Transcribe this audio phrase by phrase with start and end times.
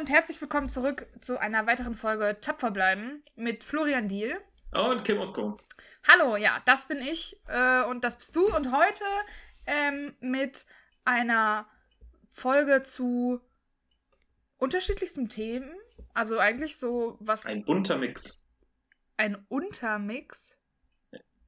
[0.00, 4.34] und herzlich willkommen zurück zu einer weiteren Folge Tapfer bleiben mit Florian Diel.
[4.72, 5.58] Und Kim Osko.
[6.08, 8.46] Hallo, ja, das bin ich äh, und das bist du.
[8.46, 9.04] Und heute
[9.66, 10.64] ähm, mit
[11.04, 11.68] einer
[12.30, 13.42] Folge zu
[14.56, 15.70] unterschiedlichsten Themen.
[16.14, 17.44] Also eigentlich so was.
[17.44, 18.46] Ein bunter Mix.
[19.18, 20.56] Ein Untermix?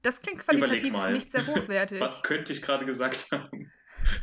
[0.03, 2.01] Das klingt qualitativ nicht sehr hochwertig.
[2.03, 3.73] was könnte ich gerade gesagt haben?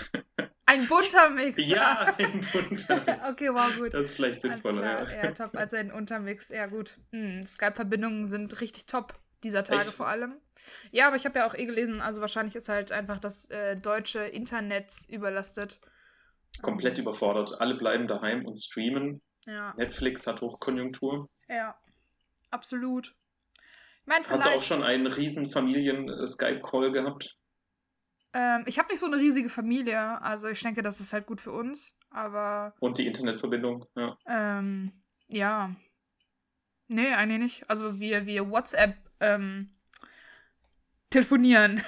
[0.69, 1.65] Ein bunter Mix.
[1.65, 3.29] Ja, ein bunter Mix.
[3.29, 3.91] okay, wow, gut.
[3.93, 5.23] Das ist vielleicht sinnvoller, ja.
[5.23, 5.55] Ja, top.
[5.57, 6.49] Also ein Untermix.
[6.49, 6.97] Ja, gut.
[7.11, 9.93] Hm, Skype-Verbindungen sind richtig top dieser Tage Echt?
[9.93, 10.35] vor allem.
[10.91, 13.77] Ja, aber ich habe ja auch eh gelesen, also wahrscheinlich ist halt einfach das äh,
[13.77, 15.79] deutsche Internet überlastet.
[16.61, 17.05] Komplett ähm.
[17.05, 17.59] überfordert.
[17.59, 19.21] Alle bleiben daheim und streamen.
[19.47, 19.73] Ja.
[19.75, 21.29] Netflix hat Hochkonjunktur.
[21.47, 21.79] Ja,
[22.51, 23.15] absolut.
[24.01, 27.37] Ich mein, Hast du auch schon einen riesen Familien-Skype-Call gehabt?
[28.33, 31.41] Ähm, ich habe nicht so eine riesige Familie, also ich denke, das ist halt gut
[31.41, 32.73] für uns, aber.
[32.79, 34.17] Und die Internetverbindung, ja.
[34.27, 34.91] Ähm,
[35.27, 35.75] ja.
[36.87, 37.69] Nee, eigentlich nicht.
[37.69, 39.69] Also wir, wir WhatsApp ähm,
[41.09, 41.81] telefonieren.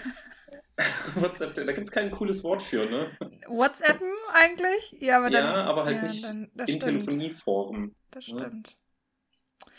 [1.16, 3.12] WhatsApp, da gibt es kein cooles Wort für, ne?
[3.48, 4.96] WhatsAppen eigentlich?
[5.00, 7.96] Ja, aber, dann, ja, aber halt ja, nicht dann, in Telefonieform.
[8.12, 8.40] Das ne?
[8.40, 8.78] stimmt.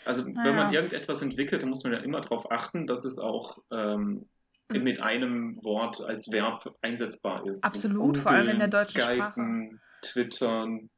[0.05, 0.45] Also, naja.
[0.45, 4.29] wenn man irgendetwas entwickelt, dann muss man ja immer darauf achten, dass es auch ähm.
[4.79, 7.63] Mit einem Wort als Verb einsetzbar ist.
[7.63, 9.79] Absolut, Google, vor allem in der deutschen Skypen, Sprache.
[10.01, 10.89] Twittern.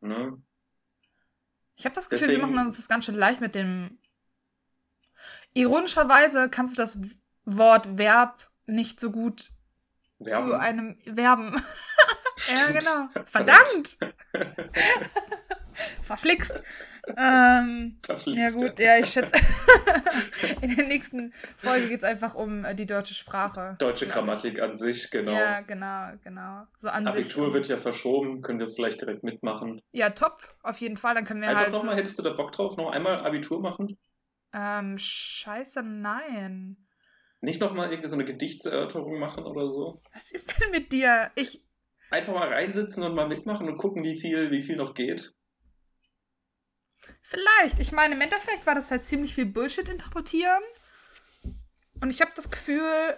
[0.00, 0.42] Ne?
[1.76, 3.98] Ich habe das Gefühl, Deswegen, wir machen uns das ganz schön leicht mit dem.
[5.54, 6.98] Ironischerweise kannst du das
[7.44, 9.50] Wort Verb nicht so gut
[10.24, 10.50] Verben.
[10.50, 11.62] zu einem Verben.
[12.48, 13.08] ja, genau.
[13.24, 13.98] Verdammt!
[16.02, 16.62] Verflixt.
[17.16, 19.34] Ähm, ja gut, ja, ich schätze,
[20.60, 23.74] in der nächsten Folge geht es einfach um äh, die deutsche Sprache.
[23.80, 25.32] Deutsche Grammatik an sich, genau.
[25.32, 26.62] Ja, genau, genau.
[26.76, 27.54] So an Abitur sich.
[27.54, 29.82] wird ja verschoben, können wir es vielleicht direkt mitmachen.
[29.90, 31.72] Ja, top, auf jeden Fall, dann können wir einfach halt...
[31.72, 33.98] nochmal, hättest du da Bock drauf, noch einmal Abitur machen?
[34.54, 36.76] Ähm, scheiße, nein.
[37.40, 40.00] Nicht nochmal irgendwie so eine Gedichtserörterung machen oder so?
[40.14, 41.32] Was ist denn mit dir?
[41.34, 41.64] Ich...
[42.10, 45.34] Einfach mal reinsitzen und mal mitmachen und gucken, wie viel, wie viel noch geht.
[47.22, 47.78] Vielleicht.
[47.78, 50.62] Ich meine, im Endeffekt war das halt ziemlich viel Bullshit interpretieren.
[52.00, 53.16] Und ich habe das Gefühl,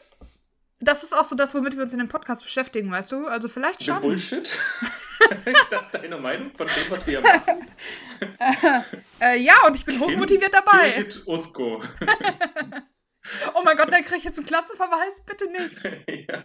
[0.81, 3.27] das ist auch so das, womit wir uns in dem Podcast beschäftigen, weißt du?
[3.27, 4.01] Also vielleicht schon.
[4.01, 4.47] Bullshit?
[5.45, 7.67] ist das deine Meinung von dem, was wir machen?
[9.21, 10.91] äh, ja, und ich bin hochmotiviert dabei.
[10.91, 11.83] Birgit Usko.
[13.55, 15.23] oh mein Gott, da kriege ich jetzt einen Klassenverweis?
[15.25, 16.29] Bitte nicht.
[16.29, 16.45] ja.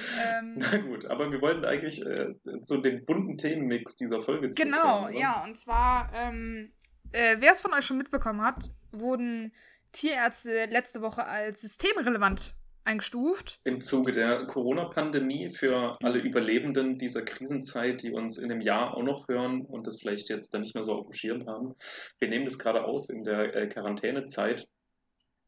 [0.00, 5.08] Ähm, Na gut, aber wir wollten eigentlich äh, zu dem bunten Themenmix dieser Folge Genau,
[5.08, 6.72] ja, und zwar, ähm,
[7.12, 9.52] äh, wer es von euch schon mitbekommen hat, wurden
[9.92, 12.54] Tierärzte letzte Woche als systemrelevant
[12.84, 13.60] eingestuft.
[13.64, 19.02] Im Zuge der Corona-Pandemie für alle Überlebenden dieser Krisenzeit, die uns in einem Jahr auch
[19.02, 21.74] noch hören und das vielleicht jetzt dann nicht mehr so auf dem Schirm haben.
[22.18, 24.68] Wir nehmen das gerade auf in der äh, Quarantänezeit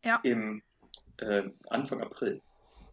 [0.04, 0.20] ja.
[0.22, 0.62] im
[1.16, 2.42] äh, Anfang April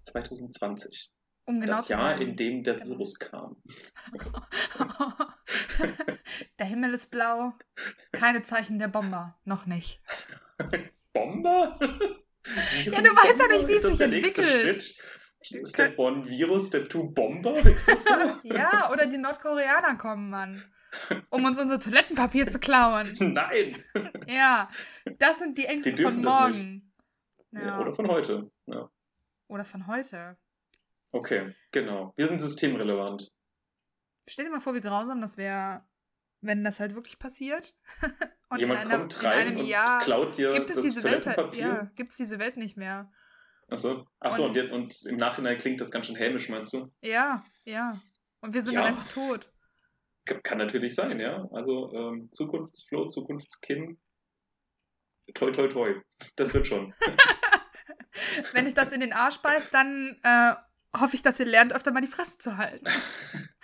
[0.04, 1.12] 2020.
[1.48, 2.90] Um genau das Jahr, in dem der genau.
[2.90, 3.56] Virus kam.
[6.60, 7.54] der Himmel ist blau.
[8.12, 9.40] Keine Zeichen der Bomber.
[9.46, 10.02] Noch nicht.
[11.14, 11.80] Bomber?
[11.80, 14.96] ja, du weißt ja nicht, wie es sich entwickelt.
[15.66, 17.56] Step One Virus, Step Two Bomber?
[18.44, 20.62] ja, oder die Nordkoreaner kommen, Mann.
[21.30, 23.16] Um uns unser Toilettenpapier zu klauen.
[23.20, 23.78] Nein!
[24.28, 24.70] Ja,
[25.18, 26.94] das sind die Ängste die von morgen.
[27.52, 27.68] Ja.
[27.68, 28.52] Ja, oder von heute.
[28.66, 28.90] Ja.
[29.48, 30.38] Oder von heute.
[31.12, 32.14] Okay, genau.
[32.16, 33.32] Wir sind systemrelevant.
[34.28, 35.86] Stell dir mal vor, wie grausam das wäre,
[36.42, 37.76] wenn das halt wirklich passiert.
[38.50, 41.54] und Jemand einer, kommt rein und Jahr klaut dir gibt es das diese Welt halt,
[41.56, 43.12] ja, gibt es diese Welt nicht mehr.
[43.70, 46.90] Achso, Achso und, und, und, im Nachhinein klingt das ganz schön hämisch, meinst du?
[47.02, 48.00] Ja, ja.
[48.40, 48.82] Und wir sind ja.
[48.82, 49.52] dann einfach tot.
[50.26, 51.48] Kann natürlich sein, ja.
[51.52, 54.00] Also ähm, Zukunftsflow, Zukunftskim.
[55.34, 56.02] Toi, toi, toi.
[56.36, 56.94] Das wird schon.
[58.54, 60.56] Wenn ich das in den Arsch beiß, dann äh,
[61.00, 62.86] hoffe ich, dass ihr lernt, öfter mal die Fresse zu halten.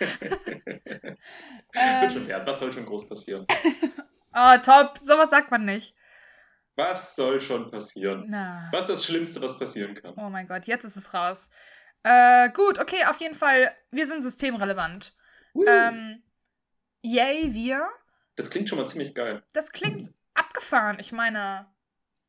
[1.74, 2.46] ähm, schon wert.
[2.46, 3.46] Was soll schon groß passieren?
[4.34, 4.98] oh, top.
[5.02, 5.94] Sowas sagt man nicht.
[6.76, 8.26] Was soll schon passieren?
[8.28, 8.68] Na.
[8.72, 10.14] Was ist das Schlimmste, was passieren kann?
[10.16, 11.50] Oh mein Gott, jetzt ist es raus.
[12.02, 15.14] Äh, gut, okay, auf jeden Fall, wir sind systemrelevant.
[15.54, 15.64] Uh.
[15.66, 16.22] Ähm,
[17.02, 17.88] yay, wir.
[18.36, 19.42] Das klingt schon mal ziemlich geil.
[19.52, 20.98] Das klingt abgefahren.
[20.98, 21.72] Ich meine,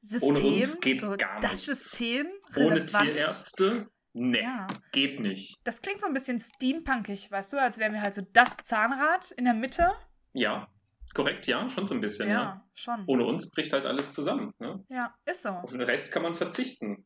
[0.02, 0.36] System.
[0.36, 1.66] Ohne uns geht so gar das nichts.
[1.66, 2.28] System.
[2.54, 2.94] Relevant.
[2.94, 4.66] Ohne Tierärzte Nee, ja.
[4.94, 5.58] geht nicht.
[5.66, 9.32] Das klingt so ein bisschen steampunkig, weißt du, als wären wir halt so das Zahnrad
[9.32, 9.92] in der Mitte.
[10.32, 10.70] Ja,
[11.14, 12.30] korrekt, ja, schon so ein bisschen.
[12.30, 12.70] Ja, ja.
[12.74, 13.04] schon.
[13.08, 14.54] Ohne uns bricht halt alles zusammen.
[14.58, 14.86] Ne?
[14.88, 15.50] Ja, ist so.
[15.50, 17.06] Auf den Rest kann man verzichten.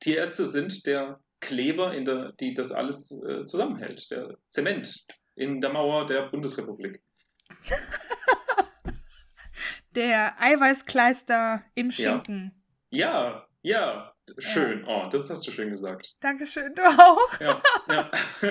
[0.00, 5.06] Tierärzte sind der Kleber, in der, die das alles äh, zusammenhält, der Zement
[5.36, 7.02] in der Mauer der Bundesrepublik.
[9.96, 12.52] Der Eiweißkleister im Schinken.
[12.90, 13.46] Ja, ja,
[14.38, 14.84] schön.
[14.86, 16.14] Oh, das hast du schön gesagt.
[16.20, 17.40] Dankeschön, du auch.
[17.40, 18.10] Ja, ja.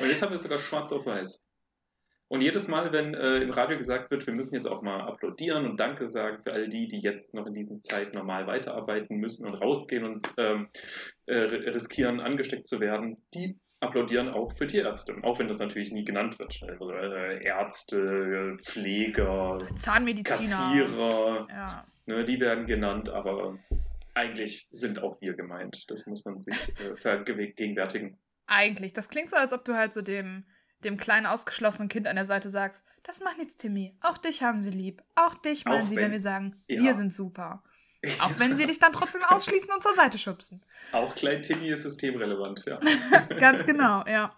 [0.00, 1.46] Und jetzt haben wir es sogar schwarz auf weiß.
[2.28, 5.66] Und jedes Mal, wenn äh, im Radio gesagt wird, wir müssen jetzt auch mal applaudieren
[5.66, 9.48] und Danke sagen für all die, die jetzt noch in diesen Zeit normal weiterarbeiten müssen
[9.48, 10.68] und rausgehen und ähm,
[11.26, 16.04] äh, riskieren, angesteckt zu werden, die applaudieren auch für Tierärzte, auch wenn das natürlich nie
[16.04, 16.60] genannt wird.
[16.62, 20.36] Also, äh, Ärzte, Pfleger, Zahnmediziner.
[20.36, 21.86] Kassierer, Ja.
[22.06, 23.58] ne, die werden genannt, aber
[24.14, 25.84] eigentlich sind auch wir gemeint.
[25.90, 28.18] Das muss man sich äh, vergegenwärtigen.
[28.46, 28.92] Eigentlich.
[28.92, 30.44] Das klingt so, als ob du halt so dem,
[30.84, 33.96] dem kleinen ausgeschlossenen Kind an der Seite sagst, das macht nichts, Timmy.
[34.00, 35.02] Auch dich haben sie lieb.
[35.14, 36.82] Auch dich meinen Auch sie, wenn- wenn wir sagen, Ja.
[36.82, 37.62] wir sind super.
[38.20, 40.64] Auch wenn sie dich dann trotzdem ausschließen und zur Seite schubsen.
[40.92, 42.78] Auch Klein Timmy ist systemrelevant, ja.
[43.38, 44.34] Ganz genau, ja.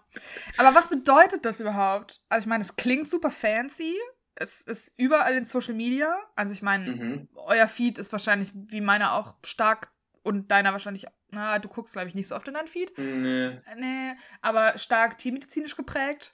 [0.57, 2.21] Aber was bedeutet das überhaupt?
[2.29, 3.95] Also ich meine, es klingt super fancy.
[4.35, 6.15] Es ist überall in Social Media.
[6.35, 7.29] Also ich meine, Mhm.
[7.35, 9.89] euer Feed ist wahrscheinlich wie meiner auch stark
[10.23, 12.97] und deiner wahrscheinlich, na, du guckst, glaube ich, nicht so oft in deinen Feed.
[12.97, 13.59] Nee.
[13.77, 16.33] Nee, aber stark tiermedizinisch geprägt.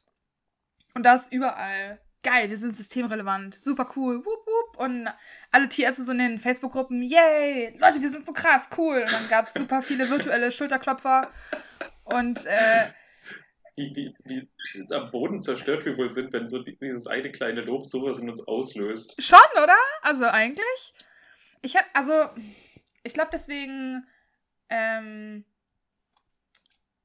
[0.94, 2.00] Und das überall.
[2.22, 3.56] Geil, wir sind systemrelevant.
[3.56, 4.18] Super cool.
[4.26, 4.78] Wupp, wupp.
[4.78, 5.08] Und
[5.52, 7.02] alle Tierärzte so in den Facebook-Gruppen.
[7.02, 7.78] Yay!
[7.80, 9.04] Leute, wir sind so krass, cool.
[9.04, 11.30] Und dann gab es super viele virtuelle Schulterklopfer.
[12.04, 12.86] Und äh,
[13.96, 17.62] Wie, wie, wie am Boden zerstört wir wohl sind, wenn so die- dieses eine kleine
[17.62, 19.22] Lob sowas in uns auslöst.
[19.24, 19.76] schon, oder?
[20.02, 20.94] Also eigentlich.
[21.62, 22.14] Ich hab, also,
[23.04, 24.06] ich glaube deswegen,
[24.70, 25.46] ähm,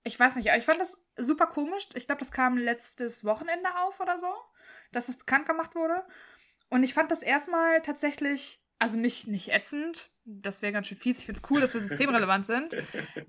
[0.05, 1.89] ich weiß nicht, aber ich fand das super komisch.
[1.95, 4.33] Ich glaube, das kam letztes Wochenende auf oder so,
[4.93, 6.05] dass es bekannt gemacht wurde.
[6.69, 11.19] Und ich fand das erstmal tatsächlich, also nicht, nicht ätzend, das wäre ganz schön fies.
[11.21, 12.75] Ich finde es cool, dass wir systemrelevant sind.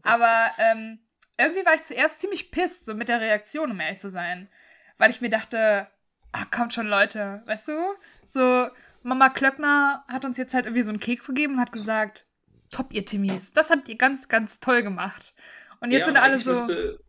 [0.01, 0.99] Aber ähm,
[1.37, 4.49] irgendwie war ich zuerst ziemlich pisst, so mit der Reaktion, um ehrlich zu sein.
[4.97, 5.87] Weil ich mir dachte,
[6.31, 7.95] ah, kommt schon, Leute, weißt du?
[8.25, 8.69] So,
[9.03, 12.25] Mama Klöckner hat uns jetzt halt irgendwie so einen Keks gegeben und hat gesagt,
[12.71, 15.33] top, ihr Timmies, das habt ihr ganz, ganz toll gemacht.
[15.81, 16.99] Und jetzt Ja, sind alle so, Müsste,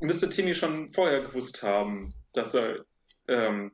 [0.00, 2.84] müsste Timmy schon vorher gewusst haben, dass er
[3.28, 3.72] ähm,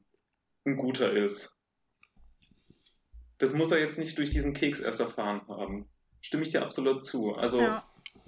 [0.67, 1.63] ein guter ist.
[3.39, 5.89] Das muss er jetzt nicht durch diesen Keks erst erfahren haben.
[6.21, 7.35] Stimme ich dir absolut zu.
[7.35, 7.85] Also ja,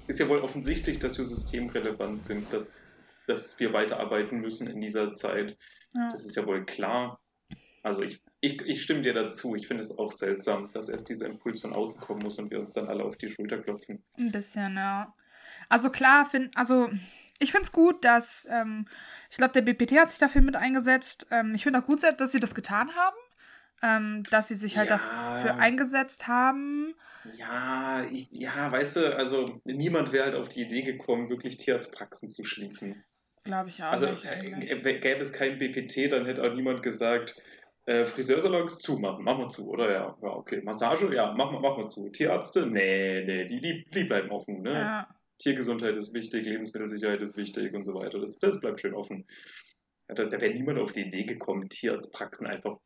[0.06, 2.86] ist ja wohl offensichtlich, dass wir systemrelevant sind, dass,
[3.26, 5.56] dass wir weiterarbeiten müssen in dieser Zeit.
[5.94, 6.08] ja.
[6.10, 7.20] Das ist ja wohl klar.
[7.82, 9.54] Also ich, ich, ich stimme dir dazu.
[9.54, 12.58] Ich finde es auch seltsam, dass erst dieser Impuls von außen kommen muss und wir
[12.58, 14.04] uns dann alle auf die Schulter klopfen.
[14.18, 15.14] Ein bisschen, ja.
[15.68, 16.90] Also klar, find, also
[17.38, 18.86] ich finde es gut, dass, ähm,
[19.30, 21.26] ich glaube, der BPT hat sich dafür mit eingesetzt.
[21.30, 23.16] Ähm, ich finde auch gut, dass sie das getan haben.
[23.86, 24.96] Ähm, dass sie sich halt Ja.
[24.96, 26.94] dafür eingesetzt haben.
[27.36, 32.30] Ja, ich, ja, weißt du, also niemand wäre halt auf die Idee gekommen, wirklich Tierarztpraxen
[32.30, 33.04] zu schließen.
[33.44, 33.90] Glaube ich auch.
[33.92, 37.40] Also nicht äh, gäbe es kein BPT, dann hätte auch niemand gesagt,
[37.86, 39.92] äh, Friseursalons zumachen, machen wir zu, oder?
[39.92, 40.60] Ja, ja, okay.
[40.62, 42.08] Massage, ja, machen wir, machen wir zu.
[42.08, 44.72] Tierärzte, nee, nee, die, die, die bleiben offen, ne?
[44.72, 45.08] ja.
[45.38, 48.18] Tiergesundheit ist wichtig, Lebensmittelsicherheit ist wichtig und so weiter.
[48.18, 49.26] Das, das bleibt schön offen.
[50.08, 52.76] Ja, Da, da wäre niemand auf die Idee gekommen, Tierarztpraxen einfach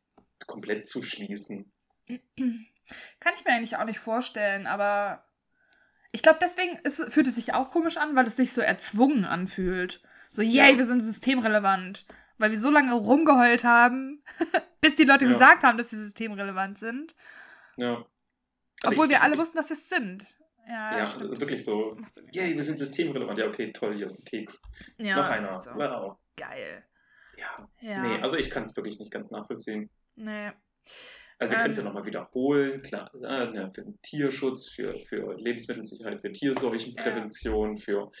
[0.51, 1.71] komplett zu schließen.
[2.07, 5.23] Kann ich mir eigentlich auch nicht vorstellen, aber
[6.11, 9.23] ich glaube, deswegen ist, fühlt es sich auch komisch an, weil es sich so erzwungen
[9.25, 10.01] anfühlt.
[10.29, 10.77] So, yay, Ja.
[10.77, 12.05] wir sind systemrelevant.
[12.37, 14.23] Weil wir so lange rumgeheult haben,
[14.81, 15.31] bis die Leute Ja.
[15.31, 17.15] gesagt haben, dass sie systemrelevant sind.
[17.77, 18.03] Ja.
[18.83, 20.37] Also Obwohl ich- wir alle ich- wussten, dass wir es sind.
[20.67, 21.25] Ja, Ja, stimmt.
[21.25, 21.97] das ist wirklich so.
[22.31, 23.37] Yay, wir sind systemrelevant.
[23.37, 24.61] Ja, okay, toll, hier ist ein Keks.
[24.97, 25.61] Ja, Noch einer.
[25.61, 25.71] so.
[25.75, 26.17] Wow.
[26.35, 26.83] Geil.
[27.37, 27.69] Ja.
[27.79, 28.01] Ja.
[28.01, 29.89] Nee, also ich kann es wirklich nicht ganz nachvollziehen.
[30.21, 30.51] Nee.
[31.41, 31.87] Also wir können es ja Ähm.
[31.87, 38.11] nochmal wiederholen, klar, äh, ne, für den Tierschutz, für, für Lebensmittelsicherheit, für Tierseuchenprävention, für,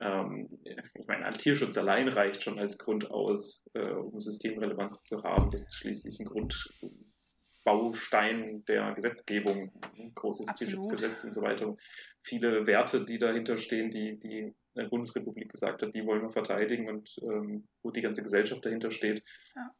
[0.00, 5.22] ähm, ich meine, ein Tierschutz allein reicht schon als Grund aus, äh, um Systemrelevanz zu
[5.22, 5.52] haben.
[5.52, 10.72] Das ist schließlich ein Grundbaustein der Gesetzgebung, ein großes Absolut.
[10.72, 11.76] Tierschutzgesetz und so weiter.
[12.22, 14.52] Viele Werte, die dahinter stehen, die die
[14.90, 19.22] Bundesrepublik gesagt hat, die wollen wir verteidigen und ähm, wo die ganze Gesellschaft dahinter steht.
[19.54, 19.72] Ja.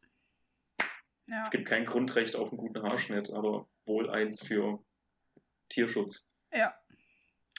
[1.27, 4.83] Es gibt kein Grundrecht auf einen guten Haarschnitt, aber wohl eins für
[5.69, 6.33] Tierschutz.
[6.53, 6.75] ja.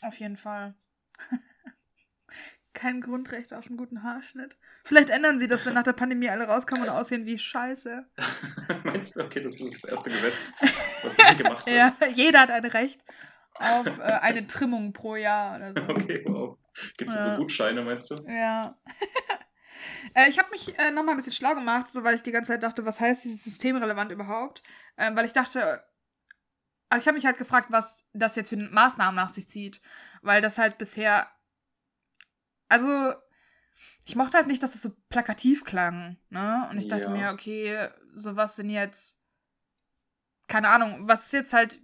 [0.01, 0.75] Auf jeden Fall.
[2.73, 4.57] Kein Grundrecht auf einen guten Haarschnitt.
[4.83, 8.05] Vielleicht ändern sie das, wenn nach der Pandemie alle rauskommen und aussehen wie Scheiße.
[8.83, 10.35] Meinst du, okay, das ist das erste Gesetz,
[11.03, 11.77] was nie gemacht wird?
[11.77, 12.99] Ja, jeder hat ein Recht
[13.53, 15.81] auf äh, eine Trimmung pro Jahr oder so.
[15.87, 16.57] Okay, wow.
[16.97, 17.23] Gibt es Ja.
[17.31, 18.15] so Gutscheine, meinst du?
[18.27, 18.77] Ja.
[20.13, 22.51] Äh, ich habe mich äh, nochmal ein bisschen schlau gemacht, so weil ich die ganze
[22.53, 24.63] Zeit dachte, was heißt dieses systemrelevant überhaupt?
[24.97, 25.83] Ähm, weil ich dachte,
[26.89, 29.81] also ich habe mich halt gefragt, was das jetzt für Maßnahmen nach sich zieht.
[30.21, 31.29] Weil das halt bisher,
[32.69, 33.13] also
[34.05, 36.67] ich mochte halt nicht, dass es so plakativ klang, ne?
[36.69, 37.09] Und ich dachte Ja.
[37.09, 39.21] mir, okay, sowas sind jetzt,
[40.47, 41.79] keine Ahnung, was ist jetzt halt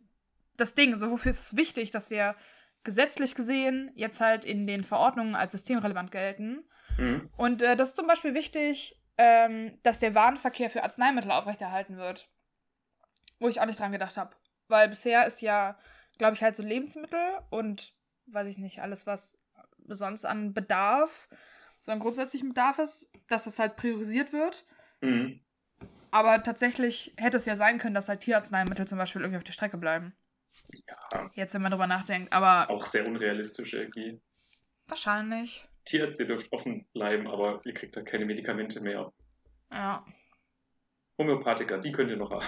[0.57, 0.95] das Ding?
[0.97, 2.35] So, wofür ist es wichtig, dass wir
[2.83, 6.63] gesetzlich gesehen jetzt halt in den Verordnungen als systemrelevant gelten?
[7.01, 7.29] Mhm.
[7.35, 12.29] Und äh, das ist zum Beispiel wichtig, ähm, dass der Warenverkehr für Arzneimittel aufrechterhalten wird.
[13.39, 14.35] Wo ich auch nicht dran gedacht habe.
[14.67, 15.77] Weil bisher ist ja,
[16.17, 17.93] glaube ich, halt so Lebensmittel und,
[18.27, 19.39] weiß ich nicht, alles, was
[19.87, 21.27] sonst an Bedarf,
[21.81, 24.63] so an grundsätzlichem Bedarf ist, dass das halt priorisiert wird.
[25.01, 25.41] Mhm.
[26.11, 29.53] Aber tatsächlich hätte es ja sein können, dass halt Tierarzneimittel zum Beispiel irgendwie auf der
[29.53, 30.13] Strecke bleiben.
[30.87, 32.31] Ja, Jetzt, wenn man drüber nachdenkt.
[32.31, 34.21] Aber auch sehr unrealistisch irgendwie.
[34.87, 35.67] wahrscheinlich.
[35.85, 39.11] Tierärzte dürft offen bleiben, aber ihr kriegt da keine Medikamente mehr.
[39.71, 40.05] Ja.
[41.17, 42.45] Homöopathiker, die könnt ihr noch haben.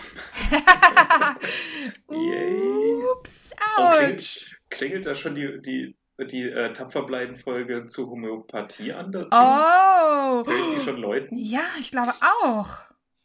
[3.13, 3.91] Ups, ouch.
[3.91, 5.95] klingelt, klingelt da schon die, die,
[6.31, 9.15] die äh, Tapferbleiben-Folge zur Homöopathie an?
[9.15, 10.45] Oh.
[10.45, 11.37] Höre ich die schon läuten?
[11.37, 12.69] Ja, ich glaube auch.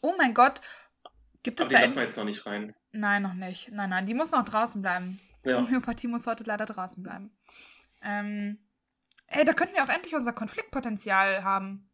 [0.00, 0.60] Oh mein Gott.
[1.42, 1.82] Gibt es Aber die da.
[1.82, 2.74] lassen wir jetzt noch nicht rein.
[2.92, 3.70] Nein, noch nicht.
[3.72, 5.20] Nein, nein, die muss noch draußen bleiben.
[5.44, 5.62] Ja.
[5.62, 7.30] Homöopathie muss heute leider draußen bleiben.
[8.02, 8.58] Ähm,
[9.28, 11.90] ey, da könnten wir auch endlich unser Konfliktpotenzial haben.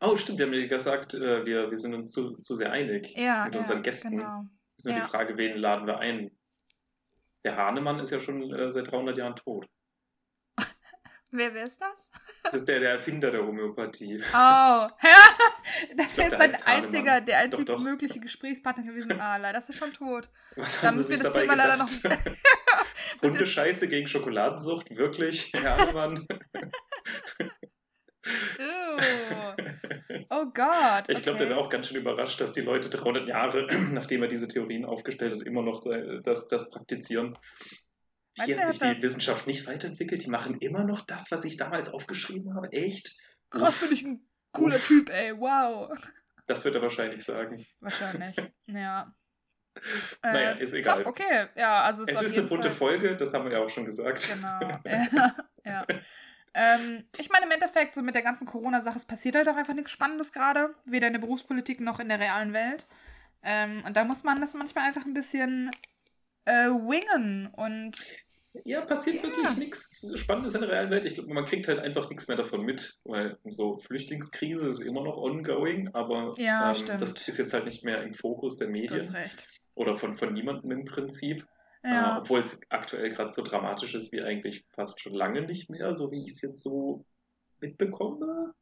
[0.00, 3.14] Oh, stimmt, wir haben ja gesagt, äh, wir, wir sind uns zu, zu sehr einig
[3.16, 4.18] Ja, mit ja, unseren Gästen.
[4.18, 4.46] Genau.
[4.78, 5.00] ist nur ja.
[5.00, 6.30] die Frage, wen laden wir ein?
[7.44, 9.68] Der Hahnemann ist ja schon äh, seit 300 Jahren tot.
[11.32, 12.10] Wer, wer ist das?
[12.42, 14.20] Das ist der, der Erfinder der Homöopathie.
[14.34, 14.88] Oh,
[15.96, 17.84] das ist jetzt der sein einziger, der einzige Doch, doch.
[17.84, 19.20] mögliche Gesprächspartner gewesen.
[19.20, 20.28] Ah, leider ist er schon tot.
[20.56, 22.04] Was Da müssen Sie wir das Thema leider noch- ist-
[23.22, 25.52] Hundescheiße gegen Schokoladensucht, wirklich?
[25.54, 26.26] Herr Hahnemann?
[28.58, 29.54] Ew.
[30.30, 31.04] Oh Gott.
[31.08, 31.48] Ich glaube, der okay.
[31.50, 35.32] wäre auch ganz schön überrascht, dass die Leute 300 Jahre, nachdem er diese Theorien aufgestellt
[35.34, 37.36] hat, immer noch äh, das, das praktizieren.
[38.36, 40.24] Meinst Wie du, er hat sich die das- Wissenschaft nicht weiterentwickelt?
[40.24, 42.72] Die machen immer noch das, was ich damals aufgeschrieben habe?
[42.72, 43.18] Echt?
[43.50, 44.86] Krass, bin ich ein cooler Uff.
[44.86, 45.36] Typ, ey.
[45.38, 45.90] Wow.
[46.46, 47.64] Das wird er wahrscheinlich sagen.
[47.80, 48.36] Wahrscheinlich.
[48.66, 49.14] Ja.
[50.22, 50.98] Naja, Äh, ist egal.
[51.04, 51.46] Top, okay.
[51.56, 53.84] Ja, also es Es ist eine bunte Fall- Folge, das haben wir ja auch schon
[53.84, 54.28] gesagt.
[54.28, 54.58] Genau.
[54.84, 55.34] ja.
[55.64, 55.86] ja.
[56.52, 59.74] Ähm, ich meine, im Endeffekt, so mit der ganzen Corona-Sache, es passiert halt auch einfach
[59.74, 60.74] nichts Spannendes gerade.
[60.84, 62.86] Weder in der Berufspolitik noch in der realen Welt.
[63.42, 65.70] Ähm, und da muss man das manchmal einfach ein bisschen
[66.44, 67.48] äh, wingen.
[67.56, 67.96] Und
[68.64, 69.22] Ja, passiert Ja.
[69.22, 71.04] wirklich nichts Spannendes in der realen Welt.
[71.04, 75.04] Ich glaube, man kriegt halt einfach nichts mehr davon mit, weil so Flüchtlingskrise ist immer
[75.04, 79.00] noch ongoing, aber Ja, ähm, das ist jetzt halt nicht mehr im Fokus der Medien
[79.14, 79.46] recht.
[79.76, 81.46] oder von, von niemandem im Prinzip.
[81.82, 82.18] Äh, Ja.
[82.18, 86.10] obwohl es aktuell gerade so dramatisch ist wie eigentlich fast schon lange nicht mehr, so
[86.10, 87.04] wie ich es jetzt so
[87.60, 88.52] mitbekomme.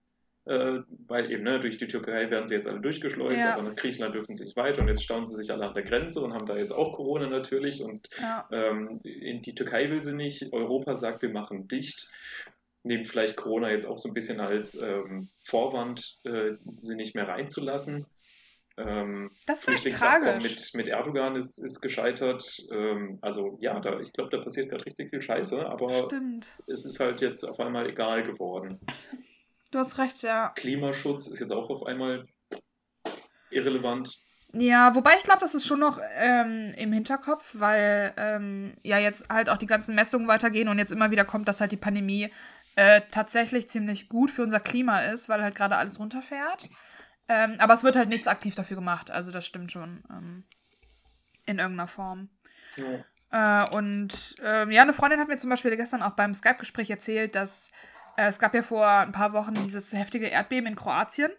[0.49, 3.53] Äh, weil eben ne, durch die Türkei werden sie jetzt alle durchgeschleust, Ja.
[3.53, 5.83] aber nach Griechenland dürfen sie nicht weiter und jetzt stauen sie sich alle an der
[5.83, 8.49] Grenze und haben da jetzt auch Corona natürlich und ja.
[8.51, 12.11] ähm, in die Türkei will sie nicht, Europa sagt, wir machen dicht.
[12.83, 17.29] Nehmen vielleicht Corona jetzt auch so ein bisschen als ähm, Vorwand, äh, sie nicht mehr
[17.29, 18.07] reinzulassen.
[18.79, 20.43] Ähm, Das ist echt tragisch.
[20.43, 22.57] mit, mit Erdogan ist, ist gescheitert.
[22.73, 26.53] Ähm, also ja, da, ich glaube, da passiert gerade richtig viel Scheiße, aber Stimmt.
[26.69, 28.81] es ist halt jetzt auf einmal egal geworden.
[29.71, 30.51] Du hast recht, ja.
[30.57, 32.25] Klimaschutz ist jetzt auch auf einmal
[33.51, 34.23] irrelevant.
[34.53, 39.29] Ja, wobei ich glaube, das ist schon noch ähm, im Hinterkopf, weil ähm, ja jetzt
[39.29, 42.33] halt auch die ganzen Messungen weitergehen und jetzt immer wieder kommt, dass halt die Pandemie
[42.77, 46.71] äh, tatsächlich ziemlich gut für unser Klima ist, weil halt gerade alles runterfährt.
[47.29, 50.03] Ähm, aber es wird halt nichts aktiv dafür gemacht, also das stimmt schon.
[50.11, 50.45] Ähm,
[51.45, 52.31] in irgendeiner Form.
[52.77, 53.65] Ja.
[53.65, 57.35] Äh, und ähm, ja, eine Freundin hat mir zum Beispiel gestern auch beim Skype-Gespräch erzählt,
[57.35, 57.71] dass
[58.27, 61.31] es gab ja vor ein paar Wochen dieses heftige Erdbeben in Kroatien.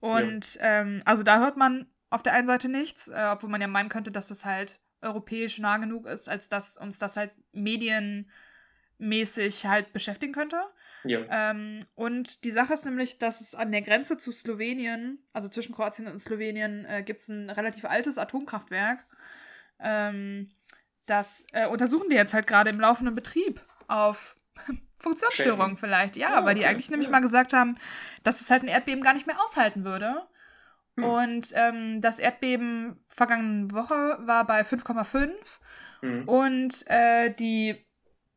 [0.00, 3.66] Und ähm, also da hört man auf der einen Seite nichts, äh, obwohl man ja
[3.66, 9.66] meinen könnte, dass das halt europäisch nah genug ist, als dass uns das halt medienmäßig
[9.66, 10.62] halt beschäftigen könnte.
[11.04, 11.50] Ja.
[11.50, 15.74] Ähm, und die Sache ist nämlich, dass es an der Grenze zu Slowenien, also zwischen
[15.74, 19.06] Kroatien und Slowenien, äh, gibt es ein relativ altes Atomkraftwerk.
[19.78, 20.50] Ähm,
[21.04, 24.36] das äh, untersuchen die jetzt halt gerade im laufenden Betrieb auf
[25.04, 26.16] Funktionsstörungen vielleicht.
[26.16, 27.12] Ja, Ja, weil die okay, eigentlich nämlich ja.
[27.12, 27.76] mal gesagt haben,
[28.24, 30.22] dass es halt ein Erdbeben gar nicht mehr aushalten würde.
[30.96, 31.04] Hm.
[31.04, 35.60] Und ähm, das Erdbeben vergangene Woche war bei 5,5
[36.02, 36.28] Mhm.
[36.28, 37.86] und äh, die,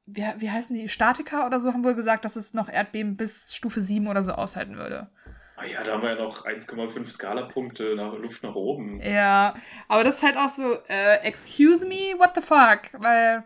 [0.06, 3.54] wie, wie heißen die, Statiker oder so, haben wohl gesagt, dass es noch Erdbeben bis
[3.54, 5.10] Stufe 7 oder so aushalten würde.
[5.56, 9.02] Ah ja, da haben wir ja noch 1,5 Skalapunkte nach Luft nach oben.
[9.02, 9.56] Ja,
[9.88, 12.90] aber das ist halt auch so, äh, excuse me, what the fuck?
[12.94, 13.44] Weil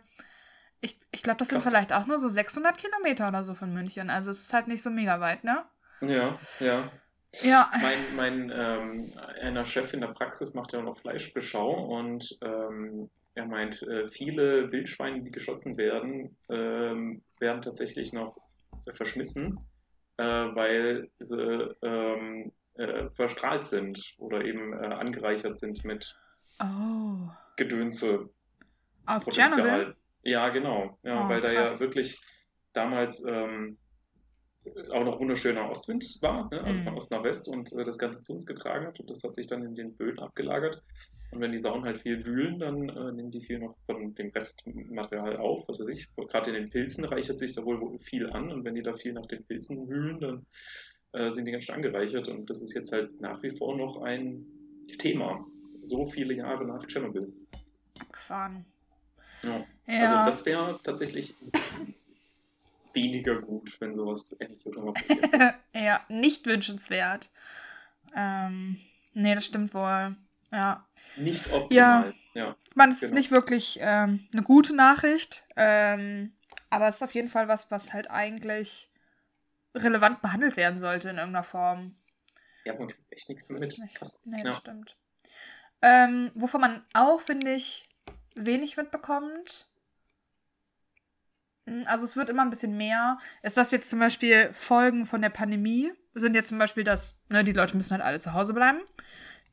[0.82, 1.70] ich, ich glaube, das sind Krass.
[1.72, 4.10] vielleicht auch nur so 600 Kilometer oder so von München.
[4.10, 5.64] Also es ist halt nicht so mega weit, ne?
[6.02, 6.92] Ja, ja.
[7.44, 7.72] Ja.
[7.82, 9.12] Mein, mein ähm,
[9.42, 14.08] einer Chef in der Praxis macht ja auch noch Fleischbeschau und ähm, er meint, äh,
[14.08, 18.36] viele Wildschweine, die geschossen werden, ähm, werden tatsächlich noch
[18.86, 19.60] äh, verschmissen,
[20.18, 26.18] äh, weil sie ähm, äh, verstrahlt sind oder eben äh, angereichert sind mit
[26.60, 27.30] Oh.
[27.56, 28.30] Gedönse.
[29.06, 29.50] Aus Potenzial.
[29.52, 29.96] Tschernobyl?
[30.24, 30.98] Ja, genau.
[31.04, 31.76] Ja, Oh, weil da krass.
[31.76, 32.20] ja wirklich
[32.74, 33.78] damals ähm,
[34.92, 36.64] auch noch wunderschöner Ostwind war, ne?
[36.64, 36.84] also Mhm.
[36.86, 39.34] von Ost nach West und äh, das Ganze zu uns getragen hat und das hat
[39.34, 40.82] sich dann in den Böden abgelagert.
[41.32, 44.30] Und wenn die Sauen halt viel wühlen, dann äh, nehmen die viel noch von dem
[44.30, 46.08] Restmaterial auf, was weiß ich.
[46.16, 49.14] Gerade in den Pilzen reichert sich da wohl viel an und wenn die da viel
[49.14, 50.46] nach den Pilzen wühlen, dann
[51.14, 54.02] äh, sind die ganz schön angereichert und das ist jetzt halt nach wie vor noch
[54.04, 54.46] ein
[55.00, 55.44] Thema.
[55.84, 57.34] So viele Jahre nach Tschernobyl.
[58.00, 58.66] Abgefahren.
[59.44, 59.66] Ja.
[59.88, 60.02] Ja.
[60.04, 61.34] Also das wäre tatsächlich
[62.94, 65.30] weniger gut, wenn sowas ähnliches nochmal passiert.
[65.74, 67.30] ja, nicht wünschenswert.
[68.16, 68.78] Ähm,
[69.14, 70.16] nee, das stimmt wohl.
[70.52, 70.86] Ja.
[71.16, 72.14] Nicht optimal.
[72.34, 72.56] Ja.
[72.70, 73.20] Ich meine, es ist Genau.
[73.20, 76.34] nicht wirklich ähm, eine gute Nachricht, ähm,
[76.70, 78.90] aber es ist auf jeden Fall was, was halt eigentlich
[79.76, 81.96] relevant behandelt werden sollte in irgendeiner Form.
[82.66, 83.60] ja, man kriegt echt nichts Ist mit.
[83.62, 84.26] nicht-.
[84.26, 84.44] Nee, ja.
[84.44, 84.98] das stimmt.
[85.82, 87.88] Ähm, wovon man auch, finde ich,
[88.36, 89.68] wenig mitbekommt.
[91.68, 93.18] Hm, Also es wird immer ein bisschen mehr.
[93.44, 95.92] Ist das jetzt zum Beispiel Folgen von der Pandemie?
[96.14, 98.80] Sind ja zum Beispiel, dass ne, die Leute müssen halt alle zu Hause bleiben.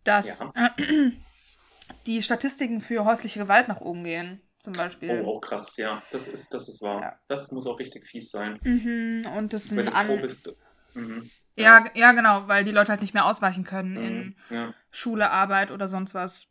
[0.05, 1.11] Dass äh,
[2.07, 5.23] die Statistiken für häusliche Gewalt nach oben gehen, zum Beispiel.
[5.25, 6.03] Oh, oh, krass, ja.
[6.11, 7.01] Das ist, das ist wahr.
[7.01, 7.21] Ja.
[7.29, 8.59] Das muss auch richtig fies sein.
[8.63, 10.53] Mhm, und das Wenn du froh bist.
[10.95, 11.31] Mhm.
[11.55, 14.57] ja, g- ja, genau, weil die Leute halt nicht mehr ausweichen können in Mhm.
[14.57, 14.75] ja.
[14.91, 16.49] Schule, Arbeit oder sonst was.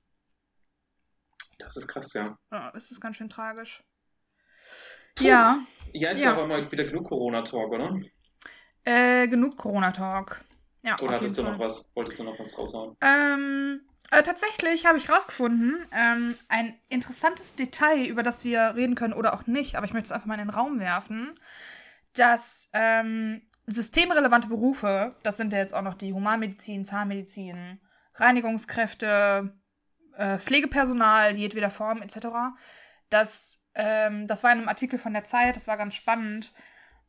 [1.58, 2.38] Das ist krass, ja.
[2.52, 3.84] Ja, das ist ganz schön tragisch.
[5.16, 5.26] Puh.
[5.26, 5.60] Ja,
[5.94, 6.34] Ja, jetzt Ja.
[6.34, 8.00] aber mal wieder genug Corona-Talk, oder?
[8.86, 10.44] äh, genug Corona-Talk.
[10.84, 11.92] Ja, Oder hattest du noch was?
[11.96, 12.96] Wolltest du noch was raushauen?
[13.02, 19.14] Ähm, äh, tatsächlich habe ich rausgefunden, ähm, ein interessantes Detail, über das wir reden können
[19.14, 21.38] oder auch nicht, aber ich möchte es einfach mal in den Raum werfen,
[22.14, 27.82] dass ähm, systemrelevante Berufe, das sind ja jetzt auch noch die Humanmedizin, Zahnmedizin,
[28.16, 29.54] Reinigungskräfte,
[30.18, 32.28] äh, Pflegepersonal, jedweder Form etc.,
[33.10, 36.54] dass, ähm, das war in einem Artikel von der Zeit, das war ganz spannend,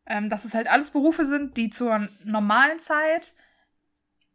[0.06, 3.34] ähm, dass es halt alles Berufe sind, die zur normalen Zeit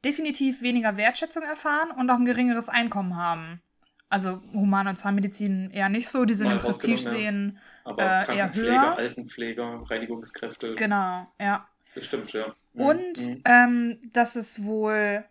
[0.06, 3.62] definitiv weniger Wertschätzung erfahren und auch ein geringeres Einkommen haben.
[4.10, 7.32] Also Human- und Zahnmedizin eher nicht so, die sind Mal im Prestige rausgenommen, ja.
[7.32, 7.60] sehen.
[7.86, 8.98] Aber Äh, eher höher.
[8.98, 11.68] Altenpfleger, Reinigungskräfte, Genau, ja.
[11.96, 12.54] bestimmt, ja.
[12.74, 12.82] Mhm.
[12.82, 13.42] Und Mhm.
[13.46, 15.24] ähm, dass es wohl,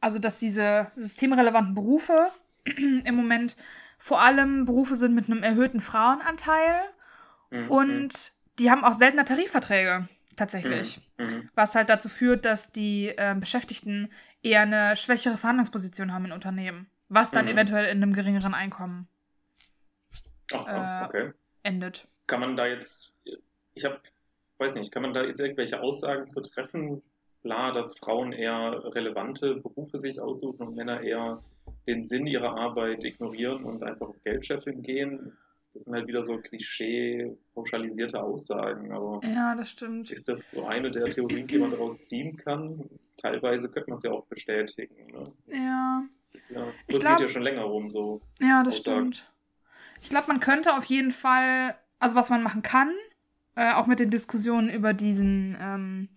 [0.00, 2.30] also dass diese systemrelevanten Berufe
[3.04, 3.56] im Moment
[3.98, 6.80] vor allem Berufe sind mit einem erhöhten Frauenanteil
[7.52, 7.68] Mhm.
[7.68, 11.00] und die haben auch seltener Tarifverträge tatsächlich.
[11.18, 11.24] Mhm.
[11.26, 11.50] Mhm.
[11.54, 14.08] Was halt dazu führt, dass die ähm, Beschäftigten
[14.42, 16.88] eher eine schwächere Verhandlungsposition haben in Unternehmen.
[17.08, 17.52] Was dann Mhm.
[17.52, 19.08] eventuell in einem geringeren Einkommen
[20.52, 21.32] Ach, ah, Äh, okay.
[21.62, 22.06] endet.
[22.26, 23.14] Kann man da jetzt,
[23.74, 24.00] ich habe,
[24.58, 27.02] weiß nicht, kann man da jetzt irgendwelche Aussagen zu treffen?
[27.42, 31.42] Klar, dass Frauen eher relevante Berufe sich aussuchen und Männer eher
[31.90, 35.36] den Sinn ihrer Arbeit ignorieren und einfach auf Geld scheffeln gehen.
[35.74, 38.90] Das sind halt wieder so Klischee, pauschalisierte Aussagen.
[38.92, 40.10] Aber Ja, das stimmt.
[40.10, 42.88] ist das so eine der Theorien, die man daraus ziehen kann?
[43.16, 45.06] Teilweise könnte man es ja auch bestätigen.
[45.12, 45.24] Ne?
[45.48, 46.02] Ja,
[46.48, 48.20] Ja, Ich glaub- ja schon länger rum, so.
[48.40, 49.12] ja, das Aussagen.
[49.12, 49.32] stimmt.
[50.02, 52.92] Ich glaube, man könnte auf jeden Fall, also was man machen kann,
[53.56, 56.08] äh, auch mit den Diskussionen über diesen ähm,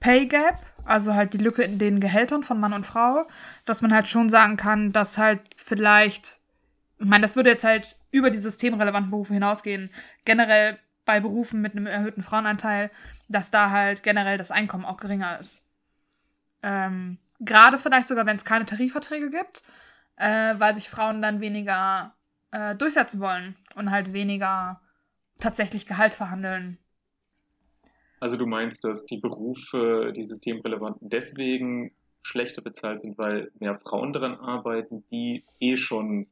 [0.00, 3.26] Pay Gap, also halt die Lücke in den Gehältern von Mann und Frau,
[3.66, 6.40] dass man halt schon sagen kann, dass halt vielleicht,
[6.98, 9.90] ich meine, das würde jetzt halt über die systemrelevanten Berufe hinausgehen,
[10.24, 12.90] generell bei Berufen mit einem erhöhten Frauenanteil,
[13.28, 15.66] dass da halt generell das Einkommen auch geringer ist.
[16.62, 19.62] Ähm, Gerade vielleicht sogar, wenn es keine Tarifverträge gibt,
[20.16, 22.14] äh, weil sich Frauen dann weniger
[22.50, 24.80] äh, durchsetzen wollen und halt weniger
[25.38, 26.78] tatsächlich Gehalt verhandeln.
[28.20, 34.12] Also du meinst, dass die Berufe, die systemrelevanten, deswegen schlechter bezahlt sind, weil mehr Frauen
[34.12, 36.26] daran arbeiten, die eh schon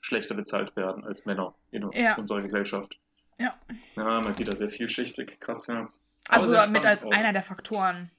[0.00, 2.16] schlechter bezahlt werden als Männer in Ja.
[2.16, 2.98] unserer Gesellschaft.
[3.38, 3.58] Ja.
[3.96, 5.40] Ja, mal wieder sehr vielschichtig.
[5.40, 5.90] Krass, ja.
[6.28, 7.10] Aber Also mit als auch.
[7.10, 8.10] einer der Faktoren.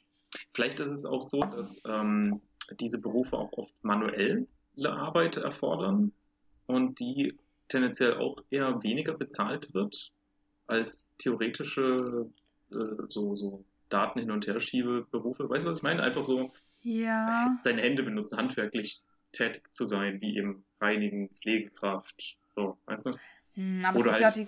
[0.53, 2.41] Vielleicht ist es auch so, dass ähm,
[2.79, 4.47] diese Berufe auch oft manuelle
[4.83, 6.11] Arbeit erfordern
[6.65, 10.11] und die tendenziell auch eher weniger bezahlt wird
[10.67, 12.29] als theoretische
[12.71, 15.49] äh, so, so Daten hin und her schiebe Berufe.
[15.49, 16.03] Weißt du, was ich meine?
[16.03, 16.51] Einfach so
[16.83, 17.57] Ja.
[17.63, 19.01] seine Hände benutzen, handwerklich
[19.31, 23.11] tätig zu sein, wie eben Reinigen, Pflegekraft, so, weißt du?
[23.55, 24.47] Hm, aber Oder gibt ja halt- die.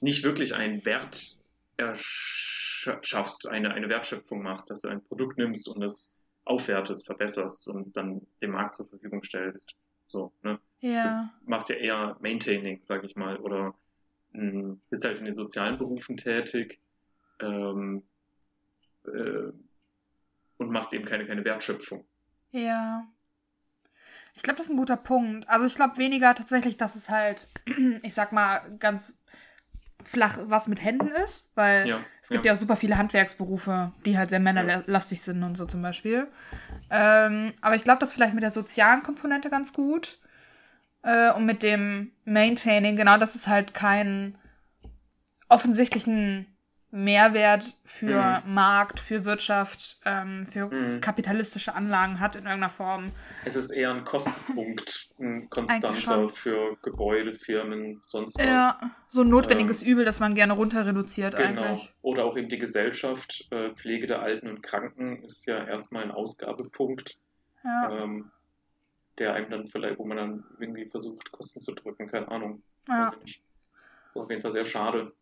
[0.00, 1.38] Nicht wirklich einen Wert
[1.76, 7.86] erschaffst, eine, eine Wertschöpfung machst, dass du ein Produkt nimmst und es aufwertest, verbesserst und
[7.86, 9.76] es dann dem Markt zur Verfügung stellst.
[10.08, 10.58] So, ne?
[10.80, 11.30] Ja.
[11.44, 13.74] Du machst ja eher Maintaining, sag ich mal, oder
[14.32, 16.80] mh, bist halt in den sozialen Berufen tätig.
[17.42, 18.02] Ähm,
[19.06, 19.52] äh,
[20.58, 22.04] und machst eben keine, keine Wertschöpfung.
[22.52, 23.06] Ja.
[24.34, 25.48] Ich glaube, das ist ein guter Punkt.
[25.48, 27.48] Also ich glaube weniger tatsächlich, dass es halt,
[28.02, 29.18] ich sag mal, ganz
[30.04, 32.50] flach was mit Händen ist, weil Ja, es gibt ja.
[32.50, 32.54] ja.
[32.54, 36.28] auch super viele Handwerksberufe, die halt sehr männerlastig sind und so zum Beispiel.
[36.90, 40.18] Ähm, aber ich glaube, das vielleicht mit der sozialen Komponente ganz gut.
[41.02, 44.38] Äh, und mit dem Maintaining, genau, dass es halt keinen
[45.48, 46.46] offensichtlichen
[46.94, 51.00] Mehrwert für Markt, für Wirtschaft, ähm, für Mhm.
[51.00, 53.12] kapitalistische Anlagen hat in irgendeiner Form.
[53.46, 58.46] Es ist eher ein Kostenpunkt, ein konstanter für Gebäude, Firmen, sonst was.
[58.46, 61.62] Ja, so ein notwendiges Übel, das man gerne runter reduziert Genau.
[61.62, 61.94] eigentlich.
[62.02, 66.10] Oder auch eben die Gesellschaft, äh, Pflege der Alten und Kranken ist ja erstmal ein
[66.10, 67.16] Ausgabepunkt,
[67.64, 68.30] Ja, ähm,
[69.18, 72.62] der einem dann vielleicht, wo man dann irgendwie versucht, Kosten zu drücken, keine Ahnung.
[72.86, 73.12] ja.
[74.14, 75.12] Auf jeden Fall sehr schade.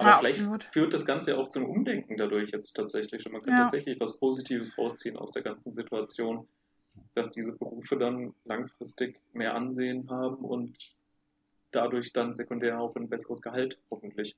[0.00, 0.64] Aber Ja, vielleicht absolut.
[0.72, 3.26] führt das Ganze ja auch zum Umdenken dadurch jetzt tatsächlich.
[3.26, 3.62] Und man kann Ja.
[3.64, 6.48] tatsächlich was Positives rausziehen aus der ganzen Situation,
[7.14, 10.90] dass diese Berufe dann langfristig mehr Ansehen haben und
[11.70, 14.36] dadurch dann sekundär auch ein besseres Gehalt hoffentlich.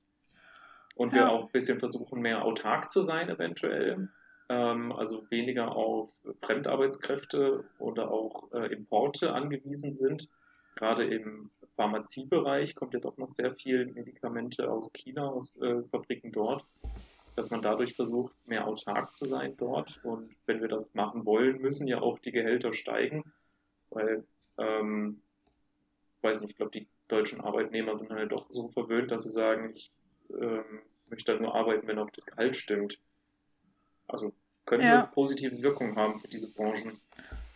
[0.95, 1.29] Und wir Ja.
[1.29, 4.09] auch ein bisschen versuchen, mehr autark zu sein eventuell.
[4.49, 10.27] Ähm, also weniger auf Fremdarbeitskräfte oder auch äh, Importe angewiesen sind.
[10.75, 16.31] Gerade im Pharmaziebereich kommt ja doch noch sehr viel Medikamente aus China, aus äh, Fabriken
[16.31, 16.65] dort,
[17.35, 19.99] dass man dadurch versucht, mehr autark zu sein dort.
[20.03, 23.23] Und wenn wir das machen wollen, müssen ja auch die Gehälter steigen,
[23.89, 24.23] weil,
[24.57, 25.21] ähm,
[26.21, 29.71] weiß nicht, ich glaube, die deutschen Arbeitnehmer sind halt doch so verwöhnt, dass sie sagen,
[29.73, 29.91] ich
[30.29, 32.99] ähm, möchte halt nur arbeiten, wenn auch das Gehalt stimmt.
[34.07, 34.33] Also
[34.65, 35.05] könnte Ja.
[35.07, 36.99] positive Wirkung haben für diese Branchen.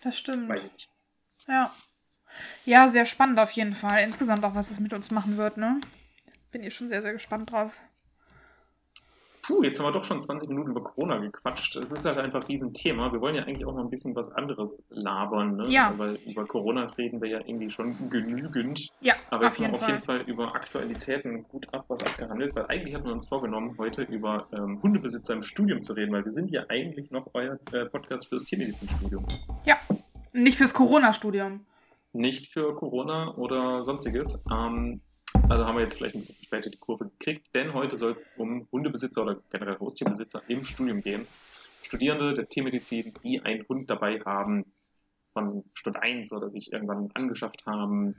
[0.01, 0.49] Das stimmt.
[0.49, 0.89] Weiß ich nicht.
[1.47, 1.73] Ja.
[2.65, 4.03] Ja, sehr spannend auf jeden Fall.
[4.03, 5.79] Insgesamt auch, was es mit uns machen wird, ne?
[6.51, 7.77] Bin ich schon sehr, sehr gespannt drauf.
[9.47, 11.77] Puh, jetzt haben wir doch schon 20 Minuten über Corona gequatscht.
[11.77, 13.13] Es ist halt einfach ein Riesenthema.
[13.13, 15.69] Wir wollen ja eigentlich auch mal ein bisschen was anderes labern, ne?
[15.69, 15.93] Ja.
[15.95, 18.89] Weil über Corona reden wir ja irgendwie schon genügend.
[18.99, 19.89] Ja, Aber jetzt mal auf Fall.
[19.89, 24.01] jeden Fall über Aktualitäten gut ab, was abgehandelt, weil eigentlich hatten wir uns vorgenommen, heute
[24.01, 27.85] über ähm, Hundebesitzer im Studium zu reden, weil wir sind ja eigentlich noch euer äh,
[27.85, 29.25] Podcast fürs Tiermedizinstudium.
[30.33, 31.61] Nicht fürs Corona-Studium.
[32.17, 34.43] Nicht für Corona oder sonstiges.
[34.51, 35.01] Ähm,
[35.49, 38.27] also haben wir jetzt vielleicht ein bisschen später die Kurve gekriegt, denn heute soll es
[38.37, 41.27] um Hundebesitzer oder generell Haustierbesitzer im Studium gehen.
[41.83, 44.65] Studierende der Tiermedizin, die einen Hund dabei haben,
[45.33, 48.15] von Stunde 1 oder sich irgendwann angeschafft haben.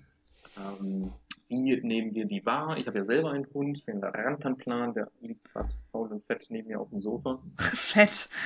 [0.56, 1.12] Ähm,
[1.48, 2.76] wie nehmen wir die wahr?
[2.76, 6.68] Ich habe ja selber einen Hund, den Rantanplan, der liegt gerade faul und fett neben
[6.68, 7.42] mir auf dem Sofa.
[7.58, 8.28] Fett.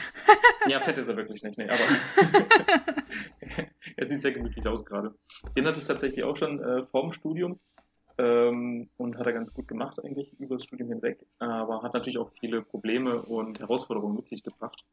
[0.69, 1.81] Ja, fett ist er wirklich nicht, nee, aber
[3.97, 5.13] er sieht sehr gemütlich aus gerade.
[5.57, 7.59] Den hatte ich tatsächlich auch schon äh, vorm Studium
[8.17, 12.19] ähm, und hat er ganz gut gemacht eigentlich über das Studium hinweg, aber hat natürlich
[12.19, 14.85] auch viele Probleme und Herausforderungen mit sich gebracht.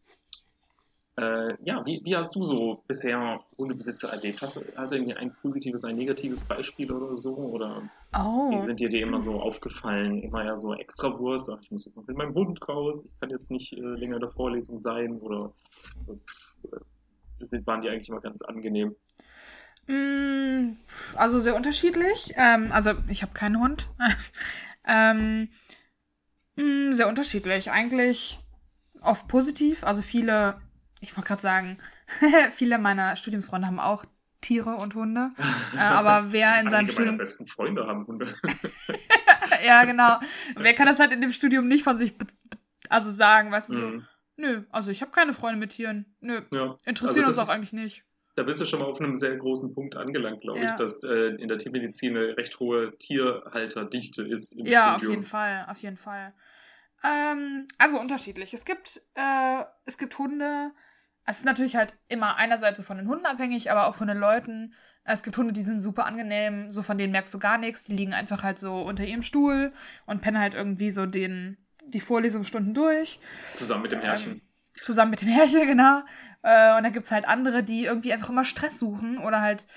[1.19, 4.41] Äh, ja, wie, wie hast du so bisher Hundebesitzer erlebt?
[4.41, 7.35] Hast du, hast du irgendwie ein positives, ein negatives Beispiel oder so?
[7.35, 8.49] Oder Oh.
[8.51, 10.23] wie sind dir die immer so aufgefallen?
[10.23, 13.29] Immer ja so Extrawurst, ach, ich muss jetzt noch mit meinem Hund raus, ich kann
[13.29, 15.53] jetzt nicht äh, länger in der Vorlesung sein oder
[16.07, 16.77] äh,
[17.41, 18.95] sind, waren die eigentlich immer ganz angenehm?
[19.87, 20.77] Mm,
[21.15, 22.33] Also sehr unterschiedlich.
[22.37, 23.89] Ähm, also ich habe keinen Hund.
[24.87, 25.49] ähm,
[26.55, 27.71] mm, sehr unterschiedlich.
[27.71, 28.39] Eigentlich
[29.01, 29.83] oft positiv.
[29.83, 30.61] Also viele,
[30.99, 31.77] ich wollte gerade sagen,
[32.51, 34.05] viele meiner Studiumsfreunde haben auch
[34.41, 35.31] Tiere und Hunde.
[35.75, 37.17] Äh, aber wer in Einige seinem meiner Studium.
[37.17, 38.33] besten Freunde haben Hunde.
[39.65, 40.19] ja, genau.
[40.55, 42.13] Wer kann das halt in dem Studium nicht von sich
[42.89, 44.07] also sagen, weißt du, so, Mhm.
[44.37, 46.05] nö, also ich habe keine Freunde mit Tieren.
[46.21, 46.75] Nö, ja.
[46.85, 48.03] interessiert Also uns auch eigentlich nicht.
[48.35, 50.75] Da bist du schon mal auf einem sehr großen Punkt angelangt, glaube ich, Ja.
[50.77, 55.11] dass äh, in der Tiermedizin eine recht hohe Tierhalterdichte ist im Ja, auf Studium.
[55.11, 56.33] jeden Fall, auf jeden Fall.
[57.03, 58.53] Ähm, also unterschiedlich.
[58.53, 60.71] Es gibt, äh, es gibt Hunde.
[61.29, 64.17] Es ist natürlich halt immer einerseits so von den Hunden abhängig, aber auch von den
[64.17, 64.73] Leuten.
[65.03, 67.83] Es gibt Hunde, die sind super angenehm, so von denen merkst du gar nichts.
[67.83, 69.71] Die liegen einfach halt so unter ihrem Stuhl
[70.07, 73.19] und pennen halt irgendwie so den, die Vorlesungsstunden durch.
[73.53, 74.31] Zusammen mit dem Herrchen.
[74.31, 74.41] Ähm,
[74.81, 75.99] zusammen mit dem Herrchen, genau.
[76.41, 79.67] Äh, und dann gibt es halt andere, die irgendwie einfach immer Stress suchen oder halt,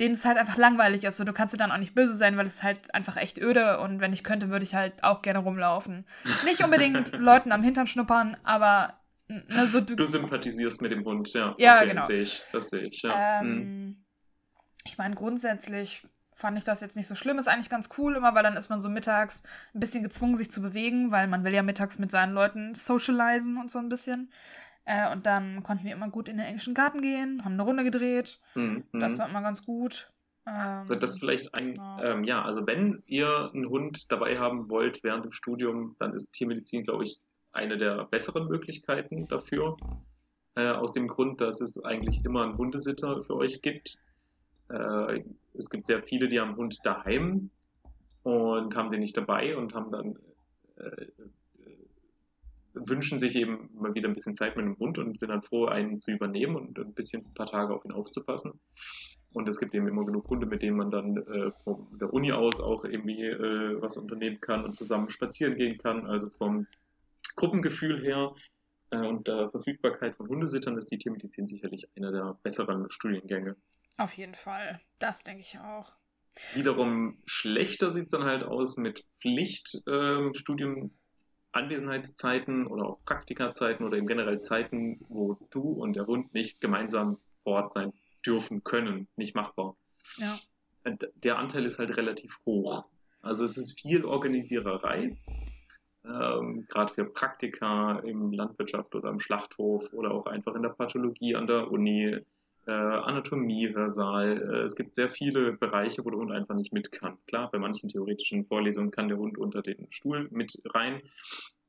[0.00, 1.18] denen es halt einfach langweilig ist.
[1.20, 3.80] Und du kannst dir dann auch nicht böse sein, weil es halt einfach echt öde
[3.80, 6.06] und wenn ich könnte, würde ich halt auch gerne rumlaufen.
[6.44, 8.97] Nicht unbedingt Leuten am Hintern schnuppern, aber
[9.28, 11.54] ne, so du, Du sympathisierst mit dem Hund, ja.
[11.58, 12.06] Ja, okay, genau.
[12.06, 13.42] Sehe ich, das sehe ich, ja.
[13.42, 13.50] Mhm.
[13.50, 14.04] ähm,
[14.84, 16.02] ich meine, grundsätzlich
[16.34, 17.38] fand ich das jetzt nicht so schlimm.
[17.38, 19.42] Ist eigentlich ganz cool immer, weil dann ist man so mittags
[19.74, 23.58] ein bisschen gezwungen, sich zu bewegen, weil man will ja mittags mit seinen Leuten socialisen
[23.58, 24.32] und so ein bisschen.
[24.84, 27.84] Äh, und dann konnten wir immer gut in den englischen Garten gehen, haben eine Runde
[27.84, 28.40] gedreht.
[28.54, 28.84] Mhm.
[28.92, 29.18] Das mhm.
[29.18, 30.10] war immer ganz gut.
[30.46, 32.02] Ähm, Also das vielleicht ein, Ja.
[32.04, 36.30] ähm, ja, also wenn ihr einen Hund dabei haben wollt während dem Studium, dann ist
[36.32, 37.20] Tiermedizin, glaube ich,
[37.52, 39.76] eine der besseren Möglichkeiten dafür.
[40.54, 43.96] Äh, aus dem Grund, dass es eigentlich immer einen Hundesitter für euch gibt.
[44.68, 45.22] Äh,
[45.54, 47.50] es gibt sehr viele, die haben Hund daheim
[48.22, 50.18] und haben den nicht dabei und haben dann
[50.76, 51.06] äh,
[52.74, 55.66] wünschen sich eben mal wieder ein bisschen Zeit mit dem Hund und sind dann froh,
[55.66, 58.58] einen zu übernehmen und ein bisschen ein paar Tage auf ihn aufzupassen.
[59.32, 62.32] Und es gibt eben immer genug Hunde, mit denen man dann äh, von der Uni
[62.32, 66.06] aus auch irgendwie äh, was unternehmen kann und zusammen spazieren gehen kann.
[66.06, 66.66] Also vom
[67.38, 68.34] Gruppengefühl her
[68.90, 73.56] äh, und der Verfügbarkeit von Hundesittern ist die Tiermedizin sicherlich einer der besseren Studiengänge.
[73.96, 74.80] Auf jeden Fall.
[74.98, 75.92] Das denke ich auch.
[76.54, 80.90] Wiederum schlechter sieht es dann halt aus mit Pflichtstudium, ähm,
[81.52, 87.18] Anwesenheitszeiten oder auch Praktikazeiten oder eben generell Zeiten, wo du und der Hund nicht gemeinsam
[87.42, 87.92] vor Ort sein
[88.24, 89.76] dürfen können, nicht machbar.
[90.18, 90.38] Ja.
[91.16, 92.84] Der Anteil ist halt relativ hoch.
[93.20, 95.16] Also es ist viel Organisiererei,
[96.08, 101.36] ähm, gerade für Praktika im Landwirtschaft oder im Schlachthof oder auch einfach in der Pathologie
[101.36, 102.16] an der Uni,
[102.66, 104.42] äh, Anatomie-Hörsaal.
[104.42, 107.18] Äh, es gibt sehr viele Bereiche, wo der Hund einfach nicht mit kann.
[107.26, 111.02] Klar, bei manchen theoretischen Vorlesungen kann der Hund unter den Stuhl mit rein.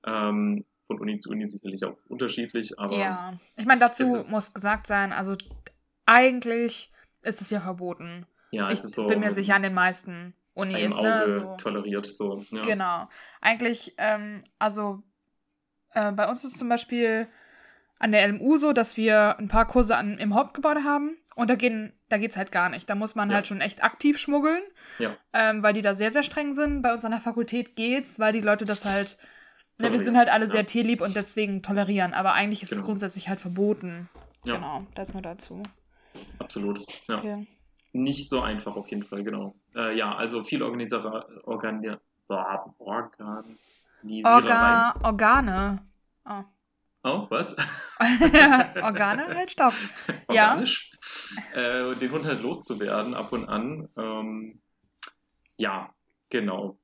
[0.05, 2.97] Ähm, von Uni zu Uni sicherlich auch unterschiedlich, aber.
[2.97, 5.35] Ja, ich meine, dazu muss gesagt sein, also
[6.05, 8.25] eigentlich ist es ja verboten.
[8.51, 11.23] Ja, ich so bin mir sicher an den meisten Unis, ne?
[11.27, 11.55] So.
[11.57, 12.45] Toleriert so.
[12.51, 12.61] Ja.
[12.63, 13.09] Genau.
[13.41, 15.01] Eigentlich, ähm, also
[15.93, 17.27] äh, bei uns ist zum Beispiel
[17.99, 21.55] an der LMU so, dass wir ein paar Kurse an, im Hauptgebäude haben und da,
[21.55, 22.89] gehen, da geht es halt gar nicht.
[22.89, 23.35] Da muss man ja.
[23.35, 24.61] halt schon echt aktiv schmuggeln,
[24.99, 25.15] ja.
[25.33, 26.81] ähm, weil die da sehr, sehr streng sind.
[26.81, 29.17] Bei uns an der Fakultät geht's, weil die Leute das halt,
[29.77, 32.81] ne, wir sind halt alle sehr tierlieb und deswegen tolerieren, aber eigentlich ist genau.
[32.81, 34.09] es grundsätzlich halt verboten.
[34.45, 35.61] Genau, das nur dazu.
[36.39, 37.17] Absolut, ja.
[37.17, 37.47] Okay.
[37.91, 39.55] Nicht so einfach auf jeden Fall, genau.
[39.75, 41.97] Äh, ja, also viel Organisierer, Organi
[42.27, 42.75] Organ
[44.23, 45.79] Orga Organe.
[46.25, 46.43] Oh.
[47.03, 47.55] Oh, was?
[48.81, 49.27] Organe?
[49.27, 49.73] Halt, stopp.
[50.27, 50.91] Organisch.
[51.55, 51.89] Ja.
[51.91, 53.87] Äh, den Hund halt loszuwerden, ab und an.
[53.97, 54.61] Ähm,
[55.57, 55.93] ja,
[56.29, 56.77] genau.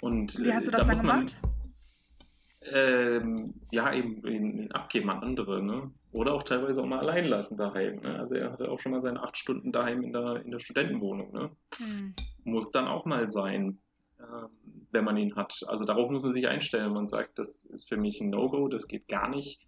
[0.00, 1.36] Und, Wie hast du das da dann gemacht?
[1.42, 1.54] Man,
[2.72, 5.90] ähm, ja, eben, eben abgeben an andere, ne?
[6.14, 7.96] Oder auch teilweise auch mal allein lassen daheim.
[7.96, 8.16] Ne?
[8.20, 11.32] Also er hatte auch schon mal seine acht Stunden daheim in der, in der Studentenwohnung.
[11.32, 11.50] Ne?
[11.76, 12.14] Hm.
[12.44, 13.80] Muss dann auch mal sein,
[14.20, 14.48] ähm,
[14.92, 15.60] wenn man ihn hat.
[15.66, 16.92] Also darauf muss man sich einstellen.
[16.92, 19.60] Man sagt, das ist für mich ein No-Go, das geht gar nicht.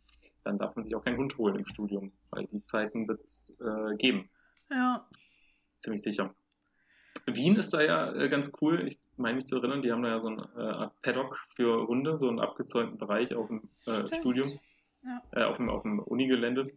[0.44, 3.58] Dann darf man sich auch keinen Hund holen im Studium, weil die Zeiten wird es
[3.60, 4.30] äh, geben.
[4.70, 5.04] Ja.
[5.80, 6.32] Ziemlich sicher.
[7.26, 8.86] Wien ist da ja äh, ganz cool.
[8.86, 12.20] Ich meine mich zu erinnern, die haben da ja so ein äh, Paddock für Hunde,
[12.20, 14.60] so einen abgezäunten Bereich auf dem äh, Studium,
[15.06, 15.22] ja.
[15.32, 16.72] äh, auf dem, auf dem Unigelände,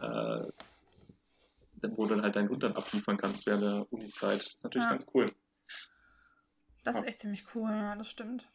[0.00, 0.46] äh,
[1.82, 4.40] wo du dann halt deinen Hund dann abliefern kannst während der Uni-Zeit.
[4.40, 4.90] Das ist natürlich ja.
[4.90, 5.26] ganz cool.
[6.84, 8.48] Das ist echt ziemlich cool, ja, das stimmt.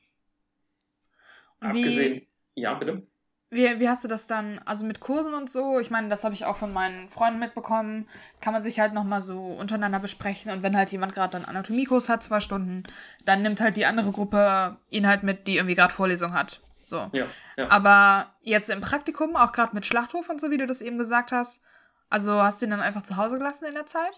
[1.61, 3.05] Und Abgesehen, wie, ja, bitte.
[3.49, 5.79] Wie, wie hast du das dann, also mit Kursen und so?
[5.79, 8.07] Ich meine, das habe ich auch von meinen Freunden mitbekommen.
[8.41, 10.51] Kann man sich halt nochmal so untereinander besprechen.
[10.51, 12.83] Und wenn halt jemand gerade einen Anatomiekurs hat, zwei Stunden,
[13.25, 16.61] dann nimmt halt die andere Gruppe ihn halt mit, die irgendwie gerade Vorlesung hat.
[16.93, 17.09] So.
[17.11, 17.25] Ja,
[17.57, 17.71] ja.
[17.71, 21.31] Aber jetzt im Praktikum, auch gerade mit Schlachthof und so, wie du das eben gesagt
[21.31, 21.65] hast,
[22.07, 24.13] also hast du ihn dann einfach zu Hause gelassen in der Zeit?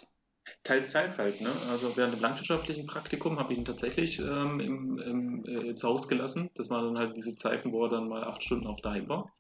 [0.66, 1.40] Teils, teils halt.
[1.40, 1.48] Ne?
[1.72, 6.10] Also während dem landwirtschaftlichen Praktikum habe ich ihn tatsächlich ähm, im, im, äh, zu Hause
[6.10, 6.52] gelassen.
[6.56, 9.32] Das waren dann halt diese Zeiten, wo er dann mal acht Stunden auch daheim war.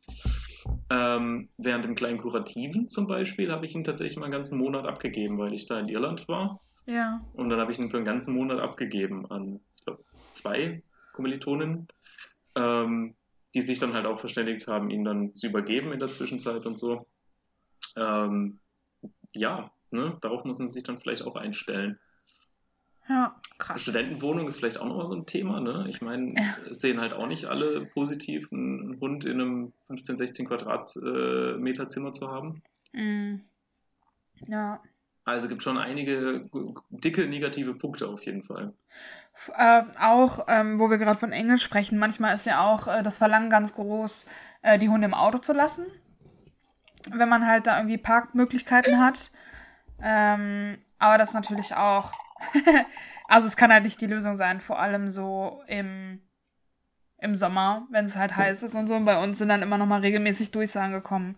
[0.89, 4.86] Ähm, während dem kleinen Kurativen zum Beispiel habe ich ihn tatsächlich mal einen ganzen Monat
[4.86, 6.62] abgegeben, weil ich da in Irland war.
[6.86, 7.19] Ja.
[7.34, 11.89] Und dann habe ich ihn für einen ganzen Monat abgegeben an, ich glaube, zwei Kommilitonen,
[12.56, 13.15] ähm,
[13.55, 16.77] die sich dann halt auch verständigt haben, ihn dann zu übergeben in der Zwischenzeit und
[16.77, 17.07] so.
[17.95, 18.59] Ähm,
[19.33, 20.17] ja, Ne?
[20.21, 21.99] Darauf muss man sich dann vielleicht auch einstellen.
[23.07, 23.83] Ja, krass.
[23.83, 25.59] Studentenwohnung ist vielleicht auch nochmal so ein Thema.
[25.59, 25.85] Ne?
[25.89, 26.73] Ich meine, ja.
[26.73, 32.29] sehen halt auch nicht alle positiv, einen Hund in einem 15, 16 Quadratmeter Zimmer zu
[32.29, 32.61] haben.
[32.93, 33.35] Mm.
[34.47, 34.81] Ja.
[35.23, 36.49] Also gibt schon einige
[36.89, 38.73] dicke negative Punkte auf jeden Fall.
[39.58, 43.17] Äh, auch, ähm, wo wir gerade von Englisch sprechen, manchmal ist ja auch äh, das
[43.17, 44.26] Verlangen ganz groß,
[44.62, 45.86] äh, die Hunde im Auto zu lassen.
[47.12, 49.32] Wenn man halt da irgendwie Parkmöglichkeiten hat.
[50.02, 52.12] Ähm, aber das natürlich auch.
[53.28, 56.21] also es kann halt nicht die Lösung sein, vor allem so im,
[57.17, 58.95] im Sommer, wenn es halt heiß ist und so.
[58.95, 61.38] Und bei uns sind dann immer noch mal regelmäßig Durchsagen gekommen,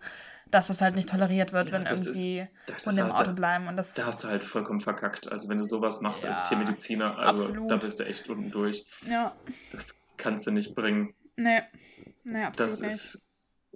[0.50, 2.46] dass das halt nicht toleriert wird, ja, wenn irgendwie
[2.84, 3.68] Hunde im Auto bleiben.
[3.68, 5.30] Und das, da hast du halt vollkommen verkackt.
[5.30, 7.70] Also wenn du sowas machst ja, als Tiermediziner, also absolut.
[7.70, 8.86] da bist du echt unten durch.
[9.06, 9.34] Ja.
[9.72, 11.14] Das kannst du nicht bringen.
[11.36, 11.60] Nee.
[12.24, 12.92] Nee, absolut das nicht.
[12.92, 13.28] Ist,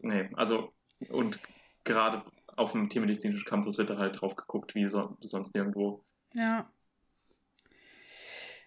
[0.03, 0.73] nee, also
[1.09, 1.39] und
[1.85, 2.23] gerade
[2.57, 6.05] auf dem tiermedizinischen Campus wird da halt drauf geguckt, wie so, sonst nirgendwo.
[6.35, 6.71] Ja.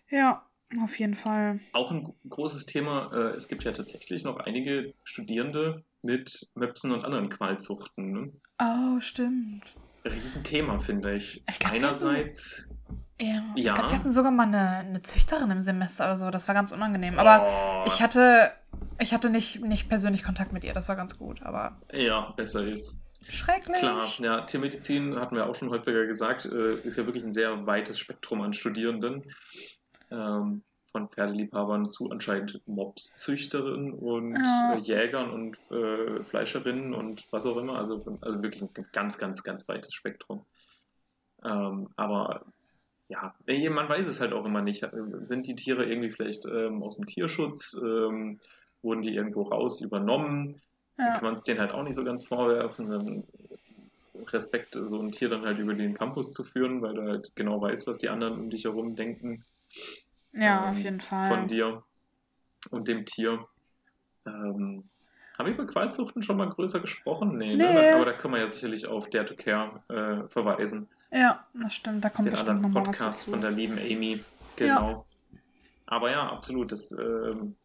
[0.09, 0.45] Ja.
[0.81, 1.59] Auf jeden Fall.
[1.73, 7.03] Auch ein großes Thema, äh, es gibt ja tatsächlich noch einige Studierende mit Möpsen und
[7.03, 8.11] anderen Qualzuchten.
[8.11, 8.31] Ne?
[8.61, 9.63] Oh, stimmt.
[10.05, 11.43] Riesenthema, finde ich.
[11.49, 12.69] Ich glaub, Einerseits,
[13.19, 13.43] Ja.
[13.55, 16.29] Ich glaube, wir hatten sogar mal eine, eine Züchterin im Semester oder so.
[16.29, 17.17] Das war ganz unangenehm.
[17.17, 18.51] Aber oh, ich hatte,
[19.01, 20.73] ich hatte nicht, nicht persönlich Kontakt mit ihr.
[20.73, 21.41] Das war ganz gut.
[21.41, 23.01] Aber ja, besser ist.
[23.27, 23.79] schrecklich.
[23.79, 27.65] Klar, ja, Tiermedizin, hatten wir auch schon häufiger gesagt, äh, ist ja wirklich ein sehr
[27.65, 29.23] weites Spektrum an Studierenden.
[30.11, 30.63] Ähm,
[30.95, 34.75] von Pferdeliebhabern zu anscheinend Mopszüchterinnen und Ja.
[34.75, 37.77] äh, Jägern und äh, Fleischerinnen und was auch immer.
[37.77, 40.45] Also, also wirklich ein ganz, ganz, ganz weites Spektrum.
[41.43, 42.45] Ähm, aber
[43.09, 44.87] ja, man weiß es halt auch immer nicht.
[45.19, 47.73] Sind die Tiere irgendwie vielleicht ähm, aus dem Tierschutz?
[47.83, 48.39] Ähm,
[48.81, 50.61] wurden die irgendwo raus übernommen?
[50.95, 51.13] Dann Ja.
[51.15, 52.89] kann man es denen halt auch nicht so ganz vorwerfen.
[52.89, 53.23] Dann
[54.27, 57.59] Respekt, so ein Tier dann halt über den Campus zu führen, weil du halt genau
[57.59, 59.43] weißt, was die anderen um dich herum denken
[60.35, 61.27] ja, ähm, auf jeden Fall.
[61.27, 61.83] von dir
[62.71, 63.45] und dem Tier.
[64.25, 64.83] Ähm,
[65.37, 67.37] haben wir über Qualzuchten schon mal größer gesprochen?
[67.37, 67.63] Nee, Nee.
[67.63, 67.95] Ne?
[67.95, 70.87] aber da können wir ja sicherlich auf Dare to Care äh, verweisen.
[71.11, 72.03] Ja, das stimmt.
[72.03, 73.31] Da kommt Den bestimmt nochmal was Podcast dazu.
[73.31, 74.23] von der lieben Amy.
[74.55, 75.05] Genau.
[75.87, 76.71] Aber ja, absolut.
[76.71, 77.55] Das ähm,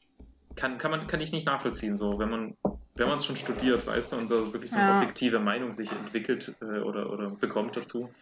[0.56, 1.96] kann, kann, man, kann ich nicht nachvollziehen.
[1.96, 2.56] So, wenn man
[2.96, 4.98] wenn man es schon studiert, weißt du, und da wirklich so eine Ja.
[4.98, 8.12] objektive Meinung sich entwickelt äh, oder, oder bekommt dazu,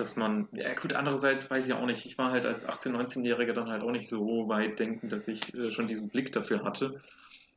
[0.00, 3.52] dass man, ja gut, andererseits weiß ich auch nicht, ich war halt als 18-, 19-Jähriger
[3.52, 7.00] dann halt auch nicht so weit denken, dass ich äh, schon diesen Blick dafür hatte.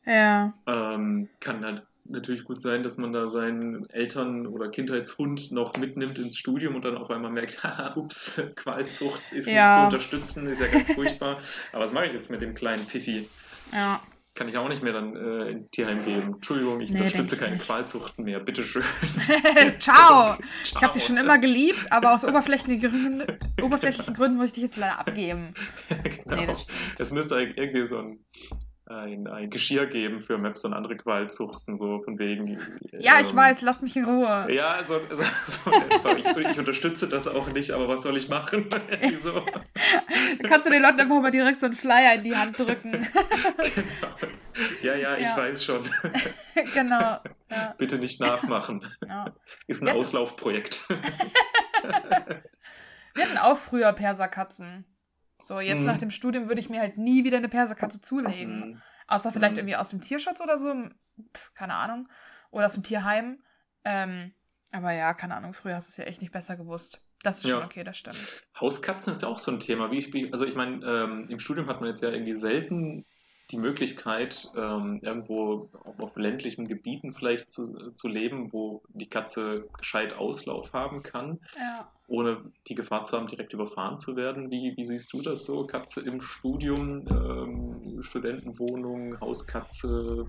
[0.05, 5.75] Ja, Ähm, kann halt natürlich gut sein, dass man da seinen Eltern- oder Kindheitshund noch
[5.77, 9.73] mitnimmt ins Studium und dann auf einmal merkt, haha, ups, Qualzucht ist nicht Ja.
[9.73, 11.39] zu unterstützen, ist ja ganz furchtbar.
[11.71, 13.31] Aber was mache ich jetzt mit dem kleinen Pfiffi?
[13.71, 14.12] ja.
[14.35, 16.33] Kann ich auch nicht mehr dann äh, ins Tierheim geben.
[16.35, 17.65] Entschuldigung, ich Nee, unterstütze ich keine nicht.
[17.65, 18.83] Qualzuchten mehr, bitteschön.
[19.79, 20.37] Ciao.
[20.63, 20.81] Ich Ciao.
[20.81, 24.77] habe dich schon immer geliebt, aber aus oberflächlichen Gründen, oberflächlichen Gründen muss ich dich jetzt
[24.77, 25.53] leider abgeben.
[26.25, 26.35] genau.
[26.35, 26.55] Nee,
[26.97, 28.25] es müsste eigentlich irgendwie so ein,
[28.85, 32.59] ein, ein Geschirr geben für Maps und andere Qualzuchten, so von wegen.
[32.91, 34.47] Ja, ich ähm, weiß, lass mich in Ruhe.
[34.51, 35.23] Ja, so, so,
[36.03, 38.67] so ich, ich unterstütze das auch nicht, aber was soll ich machen?
[39.01, 39.45] Wieso?
[40.43, 42.91] Kannst du den Leuten einfach mal direkt so einen Flyer in die Hand drücken.
[43.57, 44.15] genau.
[44.81, 45.37] Ja, ja, ich Ja.
[45.37, 45.81] weiß schon.
[46.73, 47.19] genau.
[47.49, 48.85] Ja, Bitte nicht nachmachen.
[49.07, 49.25] ja.
[49.67, 49.93] Ist ein Ja.
[49.93, 50.87] Auslaufprojekt.
[53.15, 54.85] Wir hatten auch früher Perserkatzen.
[55.43, 55.87] So, jetzt Mhm.
[55.87, 58.71] nach dem Studium würde ich mir halt nie wieder eine Perserkatze zulegen.
[58.71, 58.81] Mhm.
[59.07, 59.59] Außer vielleicht Mhm.
[59.59, 60.73] irgendwie aus dem Tierschutz oder so.
[61.35, 62.07] Pff, keine Ahnung.
[62.51, 63.43] Oder aus dem Tierheim.
[63.83, 64.33] Ähm,
[64.71, 65.53] aber ja, keine Ahnung.
[65.53, 67.01] Früher hast du es ja echt nicht besser gewusst.
[67.23, 67.65] Das ist schon Ja.
[67.65, 68.17] okay, das stimmt.
[68.59, 69.91] Hauskatzen ist ja auch so ein Thema.
[69.91, 73.05] Wie ich, also ich meine, ähm, im Studium hat man jetzt ja irgendwie selten
[73.53, 80.15] die Möglichkeit, ähm, irgendwo auf, ländlichen Gebieten vielleicht zu, zu leben, wo die Katze gescheit
[80.15, 81.91] Auslauf haben kann, Ja.
[82.07, 84.49] ohne die Gefahr zu haben, direkt überfahren zu werden.
[84.51, 85.67] Wie, wie siehst du das so?
[85.67, 90.25] Katze im Studium, ähm, Studentenwohnung, Hauskatze,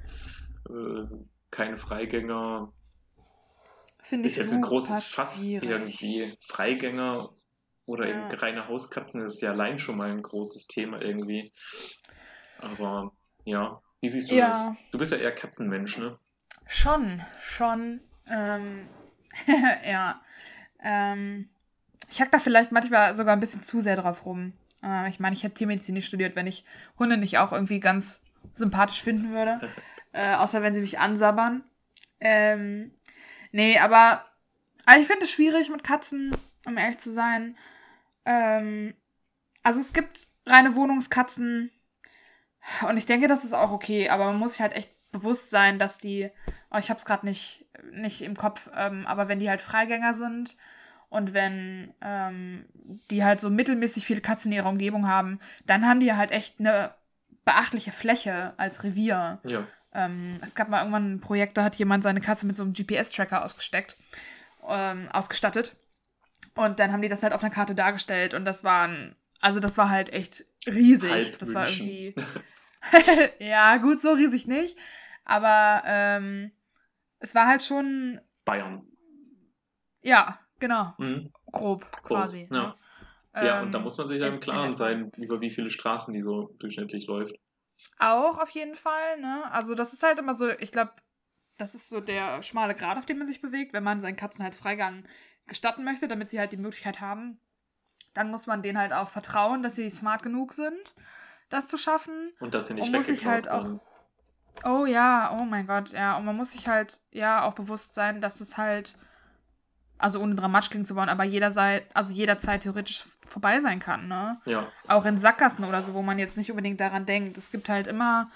[0.68, 1.04] äh,
[1.50, 2.72] keine Freigänger.
[4.00, 6.30] Finde ich Ist jetzt ein großes Fass irgendwie.
[6.46, 7.30] Freigänger
[7.86, 8.28] oder Ja.
[8.28, 11.52] eben reine Hauskatzen ist ja allein schon mal ein großes Thema irgendwie.
[12.64, 13.12] Aber
[13.44, 14.48] ja, wie siehst du Ja.
[14.48, 14.72] das?
[14.92, 16.18] Du bist ja eher Katzenmensch, ne?
[16.66, 18.00] Schon, schon.
[18.28, 18.88] Ähm,
[19.86, 20.20] ja.
[20.82, 21.48] Ähm,
[22.10, 24.52] ich hack da vielleicht manchmal sogar ein bisschen zu sehr drauf rum.
[24.82, 26.64] Äh, ich meine, ich hätte Tiermedizin nicht studiert, wenn ich
[26.98, 29.72] Hunde nicht auch irgendwie ganz sympathisch finden würde.
[30.12, 31.64] äh, außer wenn sie mich ansabbern.
[32.20, 32.92] Ähm,
[33.52, 34.24] nee, aber
[34.86, 37.56] also ich finde es schwierig mit Katzen, um ehrlich zu sein.
[38.24, 38.94] Ähm,
[39.62, 41.70] also es gibt reine Wohnungskatzen
[42.88, 45.78] und ich denke, das ist auch okay, aber man muss sich halt echt bewusst sein,
[45.78, 46.30] dass die,
[46.70, 50.14] oh, ich habe es gerade nicht, nicht im Kopf, ähm, aber wenn die halt Freigänger
[50.14, 50.56] sind
[51.08, 52.66] und wenn ähm,
[53.10, 56.58] die halt so mittelmäßig viele Katzen in ihrer Umgebung haben, dann haben die halt echt
[56.58, 56.92] eine
[57.44, 59.38] beachtliche Fläche als Revier.
[59.44, 59.66] Ja.
[59.92, 62.72] Ähm, es gab mal irgendwann ein Projekt, da hat jemand seine Katze mit so einem
[62.72, 63.96] GPS-Tracker ausgesteckt,
[64.68, 65.76] ähm, ausgestattet.
[66.56, 69.78] Und dann haben die das halt auf einer Karte dargestellt und das waren, also das
[69.78, 71.10] war halt echt riesig.
[71.10, 71.86] Halb das war München.
[71.86, 72.14] irgendwie.
[73.38, 74.76] ja, gut, so riesig nicht.
[75.24, 76.52] Aber ähm,
[77.18, 78.86] es war halt schon, Bayern.
[80.02, 81.32] ja, genau, Mhm.
[81.50, 82.48] grob Groß, quasi.
[82.50, 82.66] ja.
[82.66, 82.74] ne?
[83.46, 86.14] Ja, Ähm, und da muss man sich ja im Klaren sein, über wie viele Straßen
[86.14, 87.34] die so durchschnittlich läuft.
[87.98, 89.50] Auch auf jeden Fall, ne?
[89.52, 90.92] Also das ist halt immer so, ich glaube,
[91.56, 94.44] das ist so der schmale Grat, auf dem man sich bewegt, wenn man seinen Katzen
[94.44, 95.04] halt Freigang
[95.46, 97.38] gestatten möchte, damit sie halt die Möglichkeit haben.
[98.14, 100.94] Dann muss man denen halt auch vertrauen, dass sie smart genug sind,
[101.54, 102.32] das zu schaffen.
[102.40, 103.66] Und dass sie nicht Und muss sich halt auch.
[104.64, 106.16] Oh ja, oh mein Gott, ja.
[106.16, 108.96] Und man muss sich halt ja auch bewusst sein, dass es halt
[109.98, 114.38] also ohne dramatisch klingen zu wollen, aber jederzeit, also jederzeit theoretisch vorbei sein kann, ne?
[114.44, 114.66] Ja.
[114.86, 117.38] Auch in Sackgassen oder so, wo man jetzt nicht unbedingt daran denkt.
[117.38, 118.30] Es gibt halt immer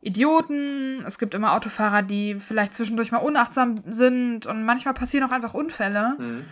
[0.00, 5.32] Idioten, es gibt immer Autofahrer, die vielleicht zwischendurch mal unachtsam sind und manchmal passieren auch
[5.32, 6.16] einfach Unfälle.
[6.18, 6.44] Mhm.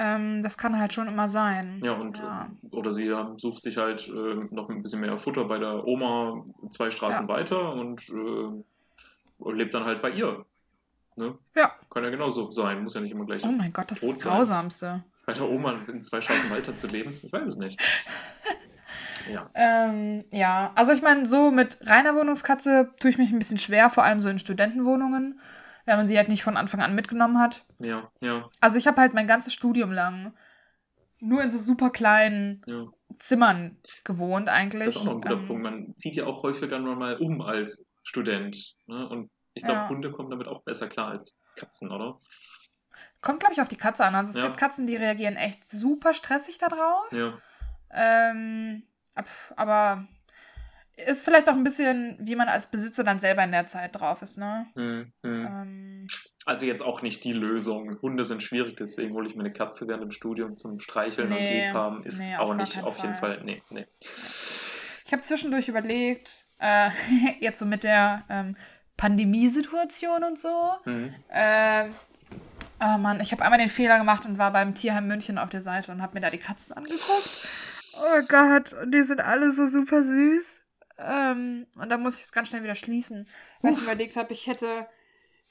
[0.00, 1.80] Ähm, das kann halt schon immer sein.
[1.84, 2.48] Ja, und Ja.
[2.62, 6.44] äh, oder sie sucht sich halt äh, noch ein bisschen mehr Futter bei der Oma
[6.70, 7.34] zwei Straßen Ja.
[7.34, 10.44] weiter und äh, lebt dann halt bei ihr.
[11.16, 11.36] Ne?
[11.56, 11.72] Ja.
[11.90, 14.16] Kann ja genauso sein, muss ja nicht immer gleich Oh mein Gott, das ist Rot
[14.18, 14.22] das.
[14.24, 15.02] Grausamste.
[15.26, 17.12] bei der Oma in zwei Straßen weiter zu leben.
[17.22, 17.80] Ich weiß es nicht.
[19.30, 19.50] Ja.
[19.52, 23.90] Ähm, ja, also ich meine, so mit reiner Wohnungskatze tue ich mich ein bisschen schwer,
[23.90, 25.38] vor allem so in Studentenwohnungen,
[25.84, 27.64] wenn man sie halt nicht von Anfang an mitgenommen hat.
[27.78, 30.34] Ja, ja, Also ich habe halt mein ganzes Studium lang
[31.20, 32.86] nur in so super kleinen ja.
[33.18, 34.86] Zimmern gewohnt eigentlich.
[34.86, 35.62] Das ist auch noch ein guter Ähm, Punkt.
[35.62, 38.76] Man zieht ja auch häufiger mal um als Student.
[38.86, 39.08] Ne?
[39.08, 39.88] Und ich glaube, Ja.
[39.88, 42.20] Hunde kommen damit auch besser klar als Katzen, oder?
[43.20, 44.14] Kommt, glaube ich, auf die Katze an.
[44.14, 44.46] Also es Ja.
[44.46, 47.10] gibt Katzen, die reagieren echt super stressig darauf.
[47.12, 47.38] Ja.
[47.90, 49.26] Ähm, ab-
[49.56, 50.06] aber
[51.06, 54.22] ist vielleicht auch ein bisschen, wie man als Besitzer dann selber in der Zeit drauf
[54.22, 54.66] ist, ne?
[54.74, 55.46] Hm, hm.
[55.46, 56.06] Ähm,
[56.44, 57.98] Also jetzt auch nicht die Lösung.
[58.02, 61.38] Hunde sind schwierig, deswegen hole ich mir eine Katze während dem Studium zum Streicheln und
[61.38, 62.02] Nee, Liebhaben.
[62.04, 63.36] Ist nee, auch nicht auf jeden Fall.
[63.36, 63.44] Fall.
[63.44, 63.86] Nee, nee.
[65.04, 66.90] Ich habe zwischendurch überlegt, äh,
[67.40, 68.56] jetzt so mit der ähm,
[68.96, 70.72] Pandemiesituation und so.
[70.84, 71.14] Hm.
[71.28, 71.84] Äh,
[72.80, 75.60] oh Mann, ich habe einmal den Fehler gemacht und war beim Tierheim München auf der
[75.60, 77.48] Seite und habe mir da die Katzen angeguckt.
[78.00, 80.57] Oh Gott, und die sind alle so super süß.
[80.98, 83.28] Ähm, und da muss ich es ganz schnell wieder schließen,
[83.62, 84.88] weil ich überlegt habe, ich hätte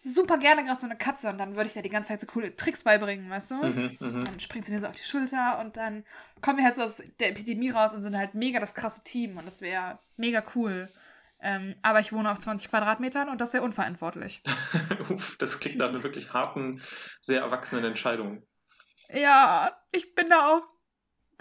[0.03, 2.27] super gerne gerade so eine Katze und dann würde ich dir die ganze Zeit so
[2.27, 3.55] coole Tricks beibringen, weißt du?
[3.55, 4.25] Mhm, mhm.
[4.25, 6.05] Dann springt sie mir so auf die Schulter und dann
[6.41, 9.37] kommen wir halt so aus der Epidemie raus und sind halt mega das krasse Team
[9.37, 10.89] und das wäre mega cool.
[11.39, 14.41] Ähm, aber ich wohne auf 20 Quadratmetern und das wäre unverantwortlich.
[15.09, 16.81] Uff, das klingt nach einer wirklich harten,
[17.21, 18.43] sehr erwachsenen Entscheidung.
[19.09, 20.67] Ja, ich bin da auch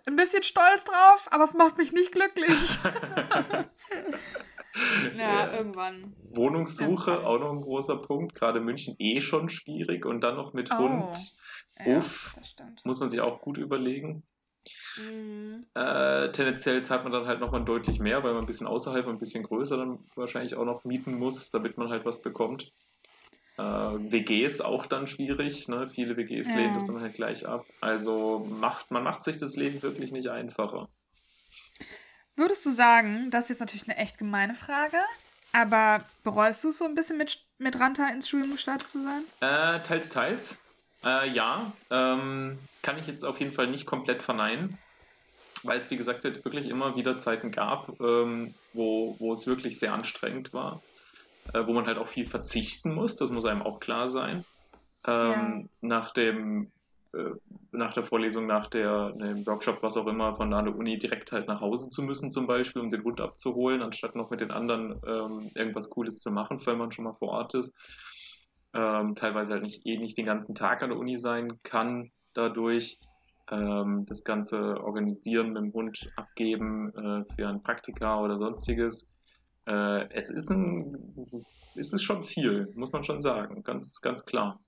[0.06, 2.78] ein bisschen stolz drauf, aber es macht mich nicht glücklich.
[5.18, 6.14] ja, irgendwann.
[6.30, 7.24] Wohnungssuche, Irgendwann.
[7.26, 8.34] auch noch ein großer Punkt.
[8.34, 10.78] Gerade München eh schon schwierig und dann noch mit Oh.
[10.78, 11.36] Hund.
[11.78, 12.34] Ja, Uff.
[12.42, 12.84] stimmt.
[12.84, 14.22] Muss man sich auch gut überlegen.
[14.98, 15.66] Mhm.
[15.74, 19.14] Äh, tendenziell zahlt man dann halt nochmal deutlich mehr, weil man ein bisschen außerhalb und
[19.16, 22.72] ein bisschen größer dann wahrscheinlich auch noch mieten muss, damit man halt was bekommt.
[23.58, 25.86] Äh, WGs auch dann schwierig, ne?
[25.86, 26.60] Viele WGs Ja.
[26.60, 27.66] lehnen das dann halt gleich ab.
[27.80, 30.88] Also macht, man macht sich das Leben wirklich nicht einfacher.
[32.36, 34.98] Würdest du sagen, das ist jetzt natürlich eine echt gemeine Frage,
[35.52, 39.22] aber bereust du es so ein bisschen mit, mit Ranta ins Studium gestartet zu sein?
[39.40, 40.66] Äh, teils, teils.
[41.02, 44.76] Äh, ja, ähm, kann ich jetzt auf jeden Fall nicht komplett verneinen,
[45.62, 49.78] weil es, wie gesagt, halt wirklich immer wieder Zeiten gab, ähm, wo, wo es wirklich
[49.78, 50.82] sehr anstrengend war,
[51.54, 54.44] äh, wo man halt auch viel verzichten muss, das muss einem auch klar sein.
[55.06, 56.70] Ähm, Nach dem,
[57.72, 61.48] nach der Vorlesung, nach der, dem Workshop, was auch immer, von der Uni direkt halt
[61.48, 65.00] nach Hause zu müssen, zum Beispiel, um den Hund abzuholen, anstatt noch mit den anderen
[65.06, 67.78] ähm, irgendwas Cooles zu machen, wenn man schon mal vor Ort ist
[68.76, 72.98] ähm, teilweise halt nicht, eh nicht den ganzen Tag an der Uni sein kann dadurch.
[73.50, 79.14] Ähm, das Ganze organisieren mit dem Hund abgeben äh, für ein Praktika oder sonstiges.
[79.66, 81.44] Äh, es ist ein,
[81.76, 84.60] es ist schon viel, muss man schon sagen, ganz, ganz klar.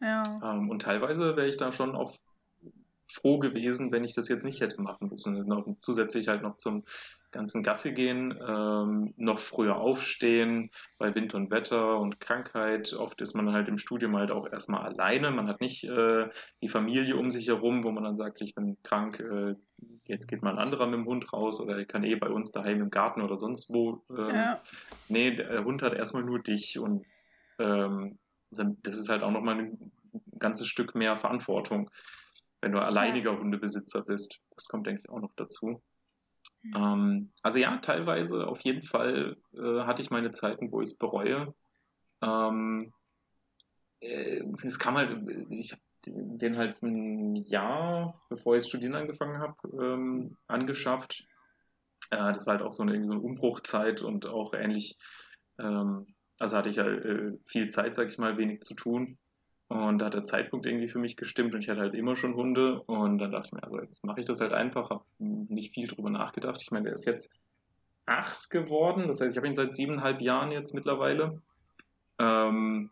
[0.00, 0.22] Ja.
[0.42, 2.14] Ähm, und teilweise wäre ich da schon auch
[3.08, 5.46] froh gewesen, wenn ich das jetzt nicht hätte machen müssen.
[5.46, 6.84] Noch, zusätzlich halt noch zum
[7.30, 12.94] ganzen Gasse gehen, ähm, noch früher aufstehen bei Wind und Wetter und Krankheit.
[12.94, 15.30] Oft ist man halt im Studium halt auch erstmal alleine.
[15.30, 16.28] Man hat nicht äh,
[16.62, 19.54] die Familie um sich herum, wo man dann sagt, ich bin krank, äh,
[20.04, 22.52] jetzt geht mal ein anderer mit dem Hund raus oder ich kann eh bei uns
[22.52, 24.02] daheim im Garten oder sonst wo.
[24.10, 24.60] Ähm, ja.
[25.08, 27.04] Nee, der Hund hat erstmal nur dich und
[27.58, 28.18] ähm,
[28.50, 29.92] das ist halt auch nochmal ein
[30.38, 31.90] ganzes Stück mehr Verantwortung,
[32.60, 34.40] wenn du alleiniger Hundebesitzer bist.
[34.54, 35.82] Das kommt, denke ich, auch noch dazu.
[36.62, 36.74] Mhm.
[36.74, 40.96] Ähm, also ja, teilweise auf jeden Fall äh, hatte ich meine Zeiten, wo ich es
[40.96, 41.54] bereue.
[42.22, 42.92] Ähm,
[44.00, 49.38] äh, es kam halt, ich habe den halt ein Jahr, bevor ich das Studieren angefangen
[49.38, 51.26] habe, ähm, angeschafft.
[52.10, 54.96] Äh, das war halt auch so eine, irgendwie so eine Umbruchzeit und auch ähnlich,
[55.58, 56.06] ähm,
[56.38, 59.18] also hatte ich ja äh, viel Zeit, sag ich mal, wenig zu tun.
[59.68, 62.34] Und da hat der Zeitpunkt irgendwie für mich gestimmt und ich hatte halt immer schon
[62.34, 62.82] Hunde.
[62.82, 65.88] Und dann dachte ich mir, also jetzt mache ich das halt einfach, habe nicht viel
[65.88, 66.62] drüber nachgedacht.
[66.62, 67.34] Ich meine, der ist jetzt
[68.06, 71.42] acht geworden, das heißt, ich habe ihn seit siebeneinhalb Jahren jetzt mittlerweile.
[72.20, 72.90] Ähm,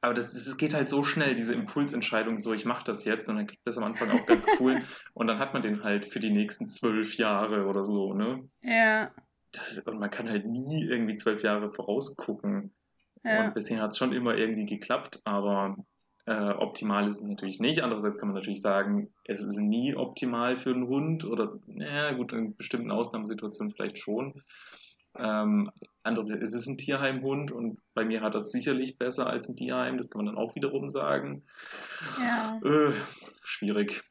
[0.00, 3.36] aber das, das geht halt so schnell, diese Impulsentscheidung, so ich mache das jetzt und
[3.36, 4.82] dann klingt das am Anfang auch ganz cool
[5.14, 8.48] und dann hat man den halt für die nächsten zwölf Jahre oder so, ne?
[8.62, 9.10] Ja.
[9.58, 12.72] Das, und man kann halt nie irgendwie zwölf Jahre vorausgucken.
[13.24, 13.46] Ja.
[13.46, 15.76] Und bisher hat es schon immer irgendwie geklappt, aber
[16.28, 17.82] Äh, optimal ist es natürlich nicht.
[17.82, 22.34] Andererseits kann man natürlich sagen, es ist nie optimal für einen Hund oder, naja, gut,
[22.34, 24.42] in bestimmten Ausnahmesituationen vielleicht schon.
[25.16, 25.70] Ähm,
[26.02, 29.96] andererseits ist es ein Tierheimhund und bei mir hat das sicherlich besser als ein Tierheim,
[29.96, 31.44] das kann man dann auch wiederum sagen.
[32.20, 32.60] Ja.
[32.62, 32.92] Äh,
[33.42, 34.02] schwierig.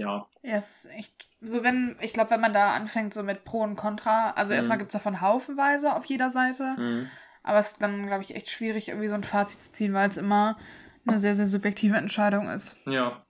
[0.00, 0.26] Ja.
[0.42, 1.28] Ja, es ist echt.
[1.42, 4.56] So, wenn, ich glaube, wenn man da anfängt, so mit Pro und Contra, also Mhm.
[4.56, 6.74] erstmal gibt es davon haufenweise auf jeder Seite.
[6.76, 7.10] Mhm.
[7.42, 10.08] Aber es ist dann, glaube ich, echt schwierig, irgendwie so ein Fazit zu ziehen, weil
[10.08, 10.58] es immer
[11.06, 12.76] eine sehr, sehr subjektive Entscheidung ist.
[12.86, 13.22] Ja.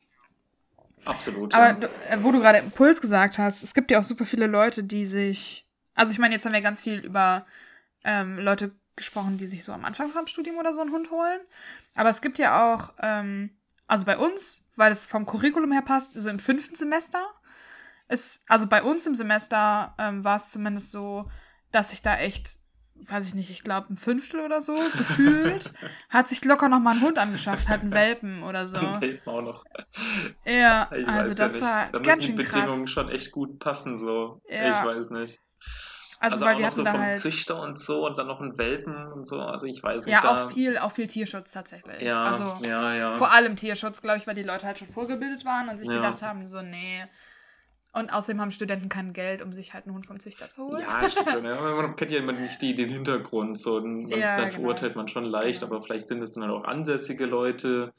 [1.07, 1.55] Absolut.
[1.55, 1.89] Aber ja.
[2.11, 5.07] äh, wo du gerade Impuls gesagt hast, es gibt ja auch super viele Leute, die
[5.07, 5.67] sich.
[5.95, 7.47] Also ich meine, jetzt haben wir ganz viel über
[8.05, 11.41] ähm, Leute gesprochen, die sich so am Anfang vom Studium oder so einen Hund holen.
[11.95, 13.51] Aber es gibt ja auch, ähm,
[13.87, 17.23] also bei uns, weil es vom Curriculum her passt, so im fünften Semester.
[18.09, 21.31] Ist, also bei uns im Semester ähm, war es zumindest so,
[21.71, 22.57] dass ich da echt,
[22.95, 25.75] weiß ich nicht, ich glaube ein Fünftel oder so gefühlt,
[26.09, 28.81] hat sich locker noch mal einen Hund angeschafft, halt einen Welpen oder so.
[29.01, 29.65] Hilft man auch noch.
[30.47, 31.93] Ja, Ich also weiß das ja war.
[31.93, 32.91] Da ganz müssen die Bedingungen krass.
[32.91, 34.41] schon echt gut passen, so.
[34.49, 34.81] Ja.
[34.81, 35.39] Ich weiß nicht.
[36.23, 38.41] Also, Also, weil wir hatten so da vom halt Züchter und so und dann noch
[38.41, 39.41] einen Welpen und so.
[39.41, 40.13] Also ich weiß nicht.
[40.13, 42.03] ja da, auch viel, auch viel Tierschutz tatsächlich.
[42.03, 43.13] Ja, also ja, ja.
[43.17, 45.95] vor allem Tierschutz, glaube ich, weil die Leute halt schon vorgebildet waren und sich Ja.
[45.97, 47.05] gedacht haben, so nee.
[47.93, 50.83] Und außerdem haben Studenten kein Geld, um sich halt einen Hund vom Züchter zu holen.
[50.83, 51.43] Ja, stimmt schon.
[51.43, 53.59] Man kennt ja immer nicht die, den Hintergrund.
[53.59, 53.81] So.
[53.81, 54.61] Man, Ja, dann genau.
[54.61, 55.73] verurteilt man schon leicht, Genau.
[55.75, 57.93] aber vielleicht sind es dann halt auch ansässige Leute,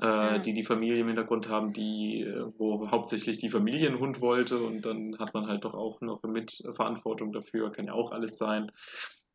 [0.00, 4.20] äh, die die Familie im Hintergrund haben, die, äh, wo hauptsächlich die Familie einen Hund
[4.20, 7.72] wollte und dann hat man halt doch auch noch Mitverantwortung dafür.
[7.72, 8.70] Kann ja auch alles sein.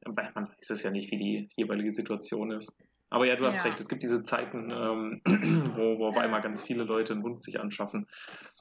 [0.06, 0.16] Man
[0.48, 2.84] weiß es ja nicht, wie die jeweilige Situation ist.
[3.10, 3.64] Aber ja, du hast Ja.
[3.64, 5.22] recht, es gibt diese Zeiten, ähm,
[5.76, 8.08] wo, wo auf einmal ganz viele Leute einen Hund sich anschaffen.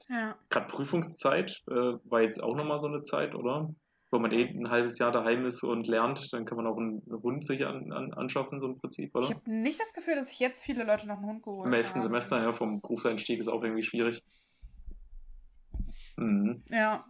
[0.08, 0.36] Ja.
[0.50, 1.74] Gerade Prüfungszeit äh,
[2.04, 3.74] war jetzt auch nochmal so eine Zeit, oder?
[4.12, 7.02] Wo man eben ein halbes Jahr daheim ist und lernt, dann kann man auch einen
[7.22, 9.24] Hund sich an, an, anschaffen, so im Prinzip, oder?
[9.24, 11.72] Ich habe nicht das Gefühl, dass sich jetzt viele Leute noch einen Hund geholt Im
[11.72, 12.02] elften haben.
[12.02, 14.22] Semester, ja, vom Berufseinstieg ist auch irgendwie schwierig.
[16.16, 16.62] Mhm.
[16.68, 17.06] Ja.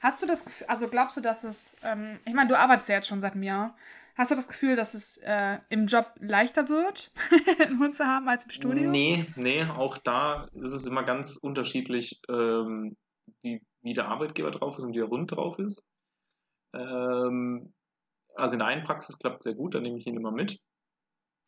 [0.00, 2.96] Hast du das Gefühl, also glaubst du, dass es, ähm, ich meine, du arbeitest ja
[2.96, 3.76] jetzt schon seit einem Jahr.
[4.16, 7.12] Hast du das Gefühl, dass es äh, im Job leichter wird,
[7.68, 8.90] einen Hund zu haben als im Studium?
[8.90, 12.96] Nee, nee, auch da ist es immer ganz unterschiedlich, ähm,
[13.42, 15.86] wie, wie der Arbeitgeber drauf ist und wie der Hund drauf ist.
[16.72, 17.72] Ähm,
[18.34, 20.60] also in der einen Praxis klappt sehr gut, da nehme ich ihn immer mit.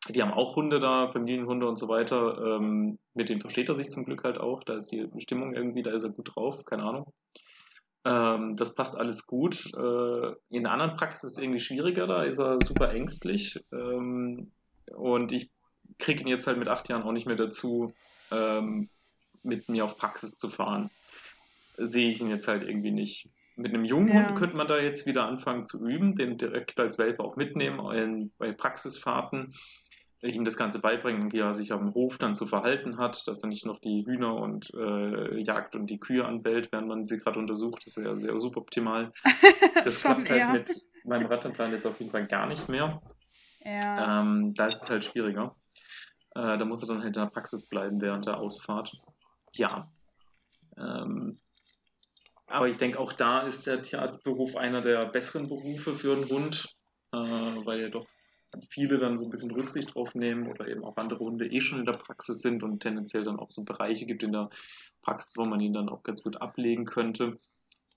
[0.07, 2.55] Die haben auch Hunde da, Familienhunde und so weiter.
[2.57, 4.63] Ähm, mit denen versteht er sich zum Glück halt auch.
[4.63, 7.13] Da ist die Stimmung irgendwie, da ist er gut drauf, keine Ahnung.
[8.05, 9.71] Ähm, das passt alles gut.
[9.75, 13.63] Äh, in der anderen Praxis ist es irgendwie schwieriger, da ist er super ängstlich.
[13.71, 14.51] Ähm,
[14.95, 15.51] und ich
[15.97, 17.93] kriege ihn jetzt halt mit acht Jahren auch nicht mehr dazu,
[18.31, 18.89] ähm,
[19.43, 20.89] mit mir auf Praxis zu fahren.
[21.77, 23.29] Sehe ich ihn jetzt halt irgendwie nicht.
[23.59, 24.27] Mit einem jungen Ja.
[24.27, 27.79] Hund könnte man da jetzt wieder anfangen zu üben, den direkt als Welpe auch mitnehmen
[27.91, 29.53] in, bei Praxisfahrten,
[30.21, 33.49] ihm das Ganze beibringen, wie er sich am Hof dann zu verhalten hat, dass er
[33.49, 37.37] nicht noch die Hühner und äh, jagt und die Kühe anbellt, während man sie gerade
[37.37, 37.85] untersucht.
[37.85, 39.11] Das wäre sehr suboptimal.
[39.83, 40.71] Das klappt halt mit
[41.05, 43.01] meinem Rattenplan jetzt auf jeden Fall gar nicht mehr.
[43.63, 44.21] Ja.
[44.21, 45.55] Ähm, da ist es halt schwieriger.
[46.35, 48.99] Äh, da muss er dann halt in der Praxis bleiben während der Ausfahrt.
[49.53, 49.89] Ja.
[50.77, 51.37] Ähm,
[52.49, 56.65] aber ich denke, auch da ist der Tierarztberuf einer der besseren Berufe für einen Hund,
[57.11, 58.07] äh, weil ja doch
[58.69, 61.79] viele dann so ein bisschen Rücksicht drauf nehmen oder eben auch andere Hunde eh schon
[61.79, 64.49] in der Praxis sind und tendenziell dann auch so Bereiche gibt in der
[65.01, 67.39] Praxis, wo man ihn dann auch ganz gut ablegen könnte.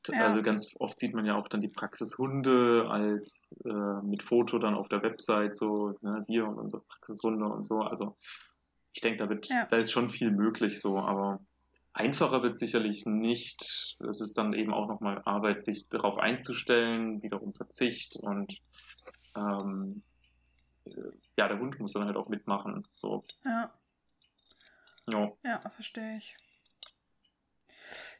[0.08, 0.26] Ja.
[0.26, 4.74] Also ganz oft sieht man ja auch dann die Praxishunde als äh, mit Foto dann
[4.74, 7.80] auf der Website, so ne, wir und unsere Praxishunde und so.
[7.80, 8.16] Also
[8.92, 9.66] ich denke, da wird, Ja.
[9.70, 11.40] da ist schon viel möglich so, aber
[11.92, 13.96] einfacher wird sicherlich nicht.
[14.08, 18.60] Es ist dann eben auch nochmal Arbeit, sich darauf einzustellen, wiederum Verzicht und
[19.36, 20.02] ähm,
[20.86, 22.86] äh, ja, der Hund muss dann halt auch mitmachen.
[22.96, 23.72] So, ja.
[25.10, 25.32] ja.
[25.44, 26.36] Ja, verstehe ich.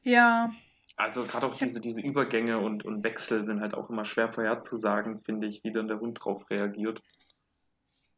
[0.02, 0.50] Ja.
[0.96, 5.16] Also gerade auch diese, diese Übergänge und, und Wechsel sind halt auch immer schwer vorherzusagen,
[5.16, 7.02] finde ich, wie dann der Hund drauf reagiert.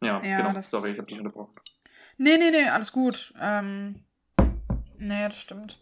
[0.02, 0.60] Ja, Ja, genau.
[0.60, 1.54] Sorry, ich habe dich unterbrochen.
[2.16, 3.32] Nee, nee, nee, alles gut.
[3.40, 4.04] Ähm,
[5.04, 5.78] nee, das stimmt.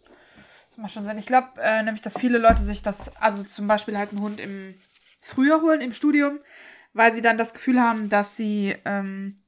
[0.69, 1.17] Das macht schon Sinn.
[1.17, 4.39] Ich glaube äh, nämlich, dass viele Leute sich das, also zum Beispiel halt einen Hund
[4.39, 4.75] im
[5.21, 6.39] Frühjahr holen, im Studium,
[6.93, 9.41] weil sie dann das Gefühl haben, dass sie ähm,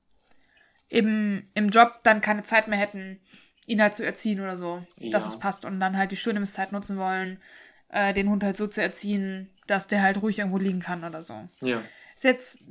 [0.89, 3.19] im, im Job dann keine Zeit mehr hätten,
[3.65, 5.29] ihn halt zu erziehen oder so, dass Ja.
[5.31, 7.41] es passt und dann halt die Studiumszeit nutzen wollen,
[7.89, 11.23] äh, den Hund halt so zu erziehen, dass der halt ruhig irgendwo liegen kann oder
[11.23, 11.49] so.
[11.61, 11.81] Ja,
[12.15, 12.63] Ist jetzt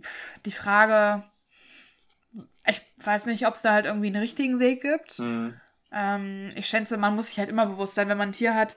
[0.46, 1.24] die Frage,
[2.66, 5.18] ich weiß nicht, ob es da halt irgendwie einen richtigen Weg gibt.
[5.18, 5.61] hm,
[5.95, 8.76] Ähm, ich schätze, man muss sich halt immer bewusst sein, wenn man ein Tier hat,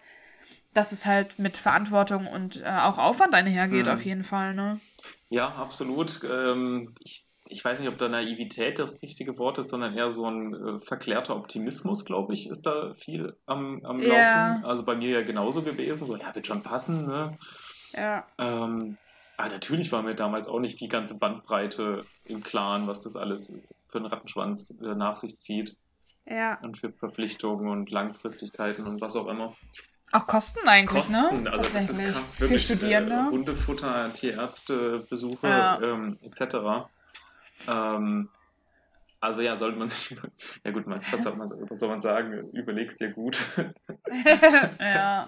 [0.73, 3.93] dass es halt mit Verantwortung und äh, auch Aufwand einhergeht, Mhm.
[3.93, 4.81] auf jeden Fall, ne?
[5.29, 6.21] ja absolut.
[6.23, 10.25] Ähm, ich ich weiß nicht, ob da Naivität das richtige Wort ist, sondern eher so
[10.29, 14.05] ein äh, verklärter Optimismus, glaube ich, ist da viel am, am Ja.
[14.05, 14.65] Laufen.
[14.65, 17.37] Also bei mir ja genauso gewesen, so, ja, wird schon passen, ne?
[17.93, 18.27] Ja.
[18.37, 18.97] Ähm,
[19.37, 23.63] aber natürlich war mir damals auch nicht die ganze Bandbreite im Klaren, was das alles
[23.87, 25.77] für einen Rattenschwanz äh, nach sich zieht
[26.29, 26.59] Ja.
[26.61, 29.55] und für Verpflichtungen und Langfristigkeiten und was auch immer.
[30.11, 31.51] Auch Kosten eigentlich, Kosten, ne?
[31.51, 32.61] also das ist krass, Für wirklich.
[32.63, 33.15] Studierende.
[33.15, 35.81] Äh, Hundefutter, Tierärzte, Besuche, Ja.
[35.81, 36.87] ähm, etc.
[37.67, 38.29] Ähm,
[39.19, 40.15] also ja, sollte man sich,
[40.63, 43.37] ja gut, man- was soll man, was soll man sagen, überlegst dir gut.
[44.79, 45.27] ja.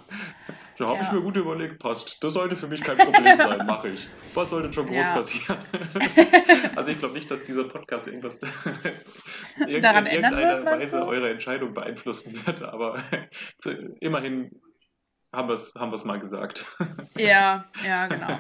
[0.77, 1.13] Da habe ich Ja.
[1.13, 2.23] mir gut überlegt, passt.
[2.23, 4.07] Das sollte für mich kein Problem sein, mache ich.
[4.33, 5.13] Was sollte schon groß Ja.
[5.13, 5.57] passieren?
[6.77, 8.39] also ich glaube nicht, dass dieser Podcast irgendwas
[9.81, 11.05] Daran in ändern wird, Weise du?
[11.05, 13.01] eure Entscheidung beeinflussen wird, aber
[13.57, 14.61] zu, immerhin
[15.31, 16.65] haben wir es haben wir's mal gesagt.
[17.17, 18.39] Ja, ja, genau.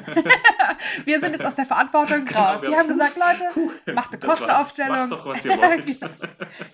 [1.05, 2.61] Wir sind jetzt aus der Verantwortung Genau, raus.
[2.61, 4.19] wir Wir haben gesagt, Leute, macht eine.
[4.21, 5.09] Kostenaufstellung.
[5.09, 5.99] Macht doch, was ihr wollt.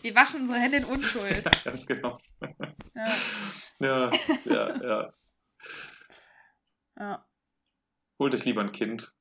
[0.04, 1.44] Wir waschen unsere Hände in Unschuld.
[1.44, 2.18] ja, ganz genau.
[2.94, 3.08] Ja,
[3.80, 4.12] Ja,
[4.46, 5.14] ja, ja.
[7.00, 7.26] ja.
[8.20, 9.12] Holt euch lieber ein Kind.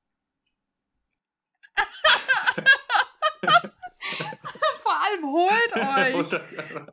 [4.84, 5.72] Vor allem holt
[6.32, 6.40] euch.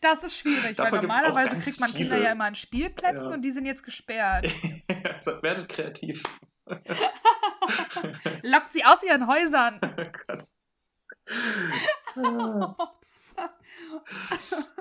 [0.00, 2.24] Das ist schwierig, Davon weil normalerweise kriegt man Kinder viele.
[2.26, 3.34] ja immer an Spielplätzen Ja.
[3.34, 4.46] und die sind jetzt gesperrt.
[5.04, 6.22] Also, werdet kreativ.
[8.42, 9.78] Lockt sie aus ihren Häusern.
[9.82, 10.48] Oh Gott.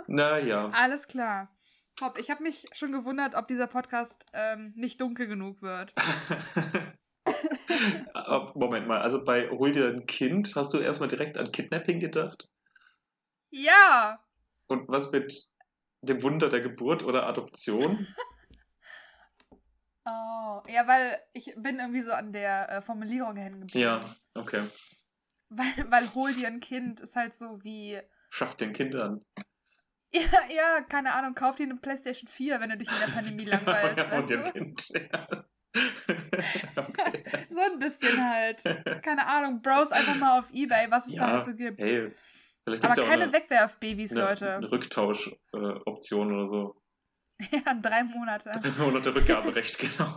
[0.07, 0.69] naja.
[0.73, 1.49] Alles klar.
[1.95, 2.17] Top.
[2.17, 5.93] Ich habe mich schon gewundert, ob dieser Podcast ähm, nicht dunkel genug wird.
[8.13, 11.99] Aber Moment mal, also bei Hol dir ein Kind hast du erstmal direkt an Kidnapping
[11.99, 12.49] gedacht?
[13.49, 14.23] Ja!
[14.67, 15.49] Und was mit
[16.01, 18.07] dem Wunder der Geburt oder Adoption?
[20.03, 23.79] Oh, ja, weil ich bin irgendwie so an der äh, Formulierung hängen geblieben.
[23.79, 23.99] Ja,
[24.33, 24.63] okay.
[25.49, 28.01] Weil, weil hol dir ein Kind ist halt so wie.
[28.29, 29.23] Schafft den Kindern.
[30.13, 33.45] Ja, ja, keine Ahnung, kauf dir eine Playstation 4, wenn du dich in der Pandemie
[33.45, 34.51] langweilst, ja, und weißt dem du?
[34.51, 34.89] Kind.
[34.89, 35.45] Ja.
[36.75, 37.23] okay.
[37.49, 38.63] So ein bisschen halt.
[39.03, 41.79] Keine Ahnung, Bros einfach mal auf Ebay, was es da Ja, halt so gibt.
[41.79, 42.11] Hey,
[42.63, 44.55] vielleicht Aber ja keine eine, Wegwerfbabys, eine, Leute.
[44.55, 46.81] eine Rücktauschoption oder so.
[47.51, 48.51] Ja, drei Monate.
[48.77, 50.13] Monate Rückgaberecht, genau.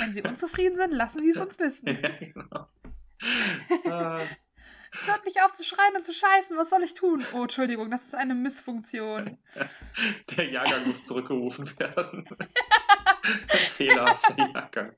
[0.00, 1.86] Wenn sie unzufrieden sind, lassen sie es uns wissen.
[1.88, 2.66] ja, genau.
[3.90, 4.20] Ah,
[4.92, 6.56] Es hört nicht auf zu schreien und zu scheißen.
[6.56, 7.22] Was soll ich tun?
[7.34, 9.36] Oh, Entschuldigung, das ist eine Missfunktion.
[10.36, 12.26] der Jahrgang muss zurückgerufen werden.
[13.76, 14.96] Fehlerhafter Jahrgang.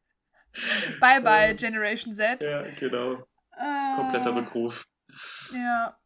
[1.00, 2.42] Bye bye, Äh, Generation Z.
[2.42, 3.14] Ja, genau.
[3.56, 4.86] Äh, Kompletter Rückruf.
[5.52, 5.98] Ja,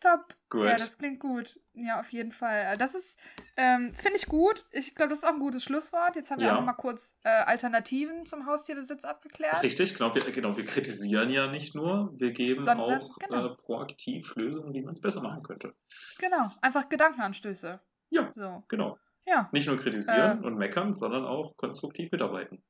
[0.00, 0.34] top.
[0.48, 0.64] Gut.
[0.66, 1.60] Ja, das klingt gut.
[1.74, 2.72] Ja, auf jeden Fall.
[2.72, 3.18] Äh, Das ist,
[3.56, 4.64] ähm, finde ich gut.
[4.72, 6.16] Ich glaube, das ist auch ein gutes Schlusswort.
[6.16, 6.52] Jetzt haben wir Ja.
[6.54, 9.62] auch noch mal kurz äh, Alternativen zum Haustierbesitz abgeklärt.
[9.62, 10.56] Richtig, genau wir, genau.
[10.56, 13.46] wir kritisieren ja nicht nur, wir geben Sondern- auch genau.
[13.52, 15.74] äh, proaktiv Lösungen, wie man es besser machen könnte.
[16.18, 17.80] Genau, einfach Gedankenanstöße.
[18.10, 18.30] Ja.
[18.34, 18.98] So, Genau.
[19.30, 20.46] Ja, Nicht nur kritisieren Äh.
[20.46, 22.62] und meckern, sondern auch konstruktiv mitarbeiten.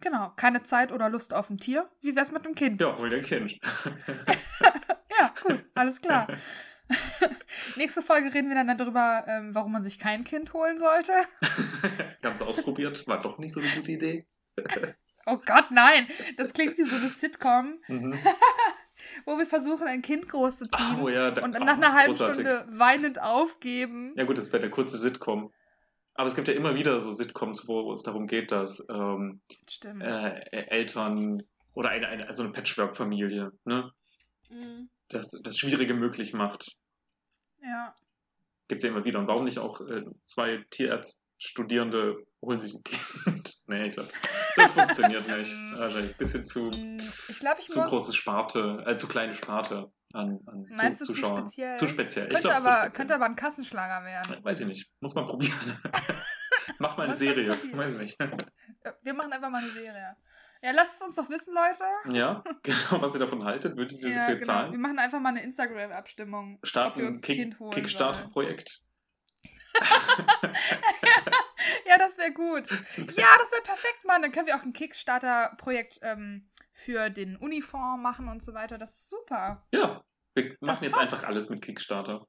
[0.00, 0.32] genau.
[0.36, 1.88] Keine Zeit oder Lust auf ein Tier.
[2.00, 2.80] Wie wär's mit dem Kind?
[2.80, 3.58] Ja, hol dein Kind.
[5.18, 6.26] Ja, cool, alles klar.
[7.76, 11.12] Nächste Folge reden wir dann darüber, ähm, warum man sich kein Kind holen sollte.
[12.20, 14.26] wir haben es ausprobiert, war doch nicht so eine gute Idee.
[15.24, 16.06] Oh Gott, nein.
[16.36, 18.14] Das klingt wie so eine Sitcom, Mhm.
[19.24, 22.46] wo wir versuchen, ein Kind großzuziehen Oh ja, da, und nach einer halben großartig.
[22.46, 24.12] Stunde weinend aufgeben.
[24.16, 25.50] Ja gut, das wäre eine kurze Sitcom.
[26.16, 29.40] Aber es gibt ja immer wieder so Sitcoms, wo es darum geht, dass ähm,
[30.00, 31.42] äh, Eltern
[31.74, 33.92] oder eine, eine, also eine Patchwork-Familie, ne,
[34.48, 34.88] Mhm.
[35.08, 36.76] das, das Schwierige möglich macht.
[37.62, 37.94] Ja.
[38.68, 39.18] Gibt es ja immer wieder.
[39.18, 43.54] Und warum nicht auch äh, zwei Tierärztstudierende holen sich ein Kind?
[43.66, 44.22] nee, ich glaube, das,
[44.56, 45.50] das funktioniert nicht.
[45.76, 46.98] Wahrscheinlich ein bisschen zu, Mm,
[47.28, 47.88] Ich glaube, ich zu muss.
[47.90, 51.42] große Sparte, äh, zu kleine Sparte an, an zu, Meinst du zu Zuschauern.
[51.42, 51.76] speziell?
[51.76, 52.26] Zu speziell.
[52.28, 52.90] Könnte glaub, zu aber, speziell.
[52.96, 54.44] könnte aber ein Kassenschlager werden.
[54.44, 54.90] Weiß ich nicht.
[55.00, 55.78] Muss man probieren.
[56.78, 57.48] Mach mal eine Muss Serie.
[57.50, 58.18] Weiß ich nicht.
[59.02, 60.16] Wir machen einfach mal eine Serie.
[60.62, 61.84] Ja, lasst es uns doch wissen, Leute.
[62.16, 64.46] Ja, genau, was ihr davon haltet, würdet ihr Ja, dafür genau.
[64.46, 64.72] zahlen?
[64.72, 67.56] Wir machen einfach mal eine Instagram-Abstimmung, wir Starten uns ein Kick.
[67.72, 68.82] Kickstarter-Projekt.
[71.88, 72.68] Ja, das wäre gut.
[72.70, 74.22] Ja, das wäre perfekt, Mann.
[74.22, 78.78] Dann können wir auch ein Kickstarter-Projekt ähm, für den Uniform machen und so weiter.
[78.78, 79.66] Das ist super.
[79.72, 80.04] Ja,
[80.34, 81.02] wir ist machen jetzt top.
[81.02, 82.26] einfach alles mit Kickstarter.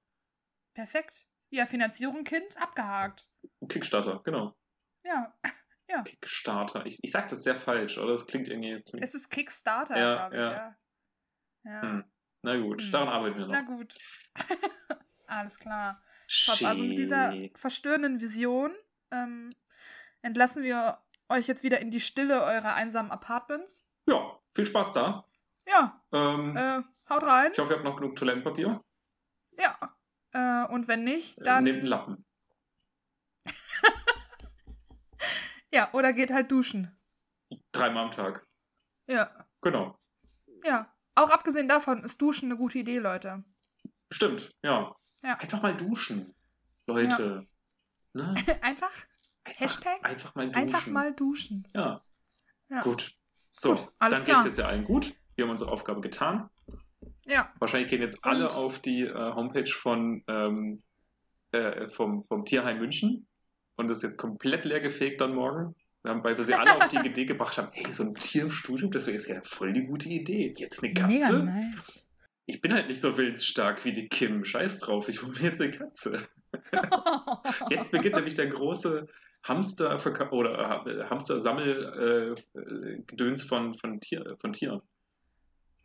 [0.73, 1.25] Perfekt.
[1.49, 3.27] Ja, Finanzierung Kind, abgehakt.
[3.69, 4.57] Kickstarter, genau.
[5.05, 5.33] Ja,
[6.05, 6.85] Kickstarter.
[6.85, 8.11] Ich, ich sag das sehr falsch, oder?
[8.11, 9.07] Das klingt irgendwie ziemlich.
[9.07, 10.51] es ist Kickstarter, Ja, glaube ich, ja.
[10.51, 10.77] ja.
[11.63, 12.03] Ja, Hm.
[12.43, 12.91] Na gut, Hm.
[12.91, 13.67] daran arbeiten wir na noch.
[13.67, 13.95] gut.
[15.27, 16.03] Alles klar.
[16.45, 16.61] Top.
[16.63, 18.73] Also mit dieser verstörenden Vision
[19.11, 19.49] ähm,
[20.21, 23.85] entlassen wir euch jetzt wieder in die Stille eurer einsamen Apartments.
[24.07, 25.25] Ja, viel Spaß da.
[25.67, 27.51] Ja, Ähm, äh, haut rein.
[27.51, 28.81] ich hoffe, ihr habt noch genug Toilettenpapier.
[29.59, 29.77] Ja.
[30.31, 31.63] Äh, und wenn nicht, Äh, dann.
[31.65, 32.25] Nehmt einen Lappen.
[35.71, 36.97] Ja, oder geht halt duschen.
[37.73, 38.47] Dreimal am Tag.
[39.07, 39.29] Ja.
[39.61, 39.97] Genau.
[40.63, 40.93] Ja.
[41.15, 43.43] Auch abgesehen davon ist Duschen eine gute Idee, Leute.
[44.11, 44.95] Stimmt, ja.
[45.23, 45.33] Ja.
[45.39, 46.33] Einfach mal duschen,
[46.85, 47.47] Leute.
[48.13, 48.23] Ne?
[48.61, 48.91] Einfach,
[49.43, 50.03] Einfach, Hashtag?
[50.05, 50.61] einfach mal duschen.
[50.61, 51.67] einfach mal duschen.
[51.73, 52.01] Ja.
[52.69, 52.81] Ja.
[52.81, 53.15] Gut.
[53.49, 54.37] So, Gut, alles dann klar.
[54.37, 55.13] geht's jetzt ja allen gut.
[55.35, 56.49] Wir haben unsere Aufgabe getan.
[57.25, 57.51] Ja.
[57.59, 60.81] Wahrscheinlich gehen jetzt alle Und- auf die äh, Homepage von ähm,
[61.51, 63.27] äh, vom, vom Tierheim München
[63.75, 65.75] und das ist jetzt komplett leer gefegt dann morgen.
[66.03, 68.91] Weil wir sie alle auf die Idee gebracht haben, hey, so ein Tier im Studium,
[68.91, 70.53] das wäre ja voll die gute Idee.
[70.57, 71.43] Jetzt eine Mega Katze?
[71.43, 72.05] nice.
[72.45, 74.45] Ich bin halt nicht so willensstark wie die Kim.
[74.45, 76.25] Scheiß drauf, ich hole mir jetzt eine Katze.
[77.69, 79.07] Jetzt beginnt nämlich der große
[79.47, 79.99] Hamster
[80.31, 84.81] oder äh, Hamster-Sammel äh, Gedöns von, von, Tier, von Tieren.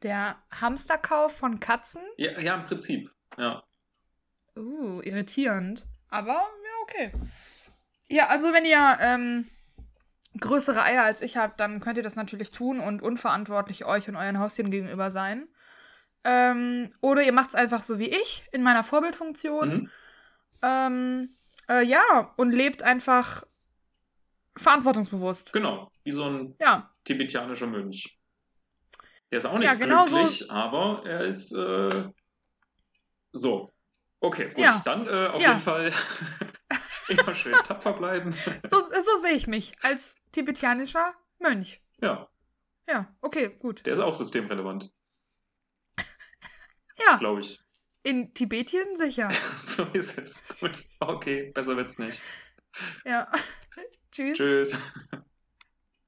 [0.03, 2.03] Der Hamsterkauf von Katzen?
[2.17, 3.11] Ja, ja, im Prinzip.
[3.39, 3.63] Ja.
[4.57, 5.87] Uh, irritierend.
[6.09, 7.13] Aber ja, okay.
[8.09, 9.47] Ja, also wenn ihr ähm,
[10.39, 14.17] größere Eier als ich habt, dann könnt ihr das natürlich tun und unverantwortlich euch und
[14.17, 15.49] euren Haustieren gegenüber sein.
[16.25, 19.69] Ähm, oder ihr macht es einfach so wie ich in meiner Vorbildfunktion.
[19.69, 19.91] Mhm.
[20.63, 21.37] Ähm,
[21.69, 23.45] äh, ja, und lebt einfach
[24.57, 25.53] verantwortungsbewusst.
[25.53, 28.19] Genau, wie so ein Ja, tibetianischer Mönch.
[29.31, 32.11] Der ist auch nicht Ja, genau so- glücklich, aber er ist äh,
[33.33, 33.73] so.
[34.21, 34.83] Okay, gut, Ja.
[34.85, 35.49] dann äh, auf Ja.
[35.49, 35.93] jeden Fall
[37.09, 38.33] immer schön tapfer bleiben.
[38.71, 41.83] so, so sehe ich mich als tibetianischer Mönch.
[42.01, 42.29] Ja,
[42.89, 43.85] Ja, okay, gut.
[43.87, 44.93] der ist auch systemrelevant,
[47.09, 47.61] Ja, glaube ich.
[48.05, 49.31] in Tibetien sicher.
[49.59, 50.45] so ist es.
[50.61, 52.21] Gut, okay, besser wird's nicht.
[53.05, 53.31] Ja.
[54.11, 54.39] Tschüss.
[54.39, 54.77] Tschüss.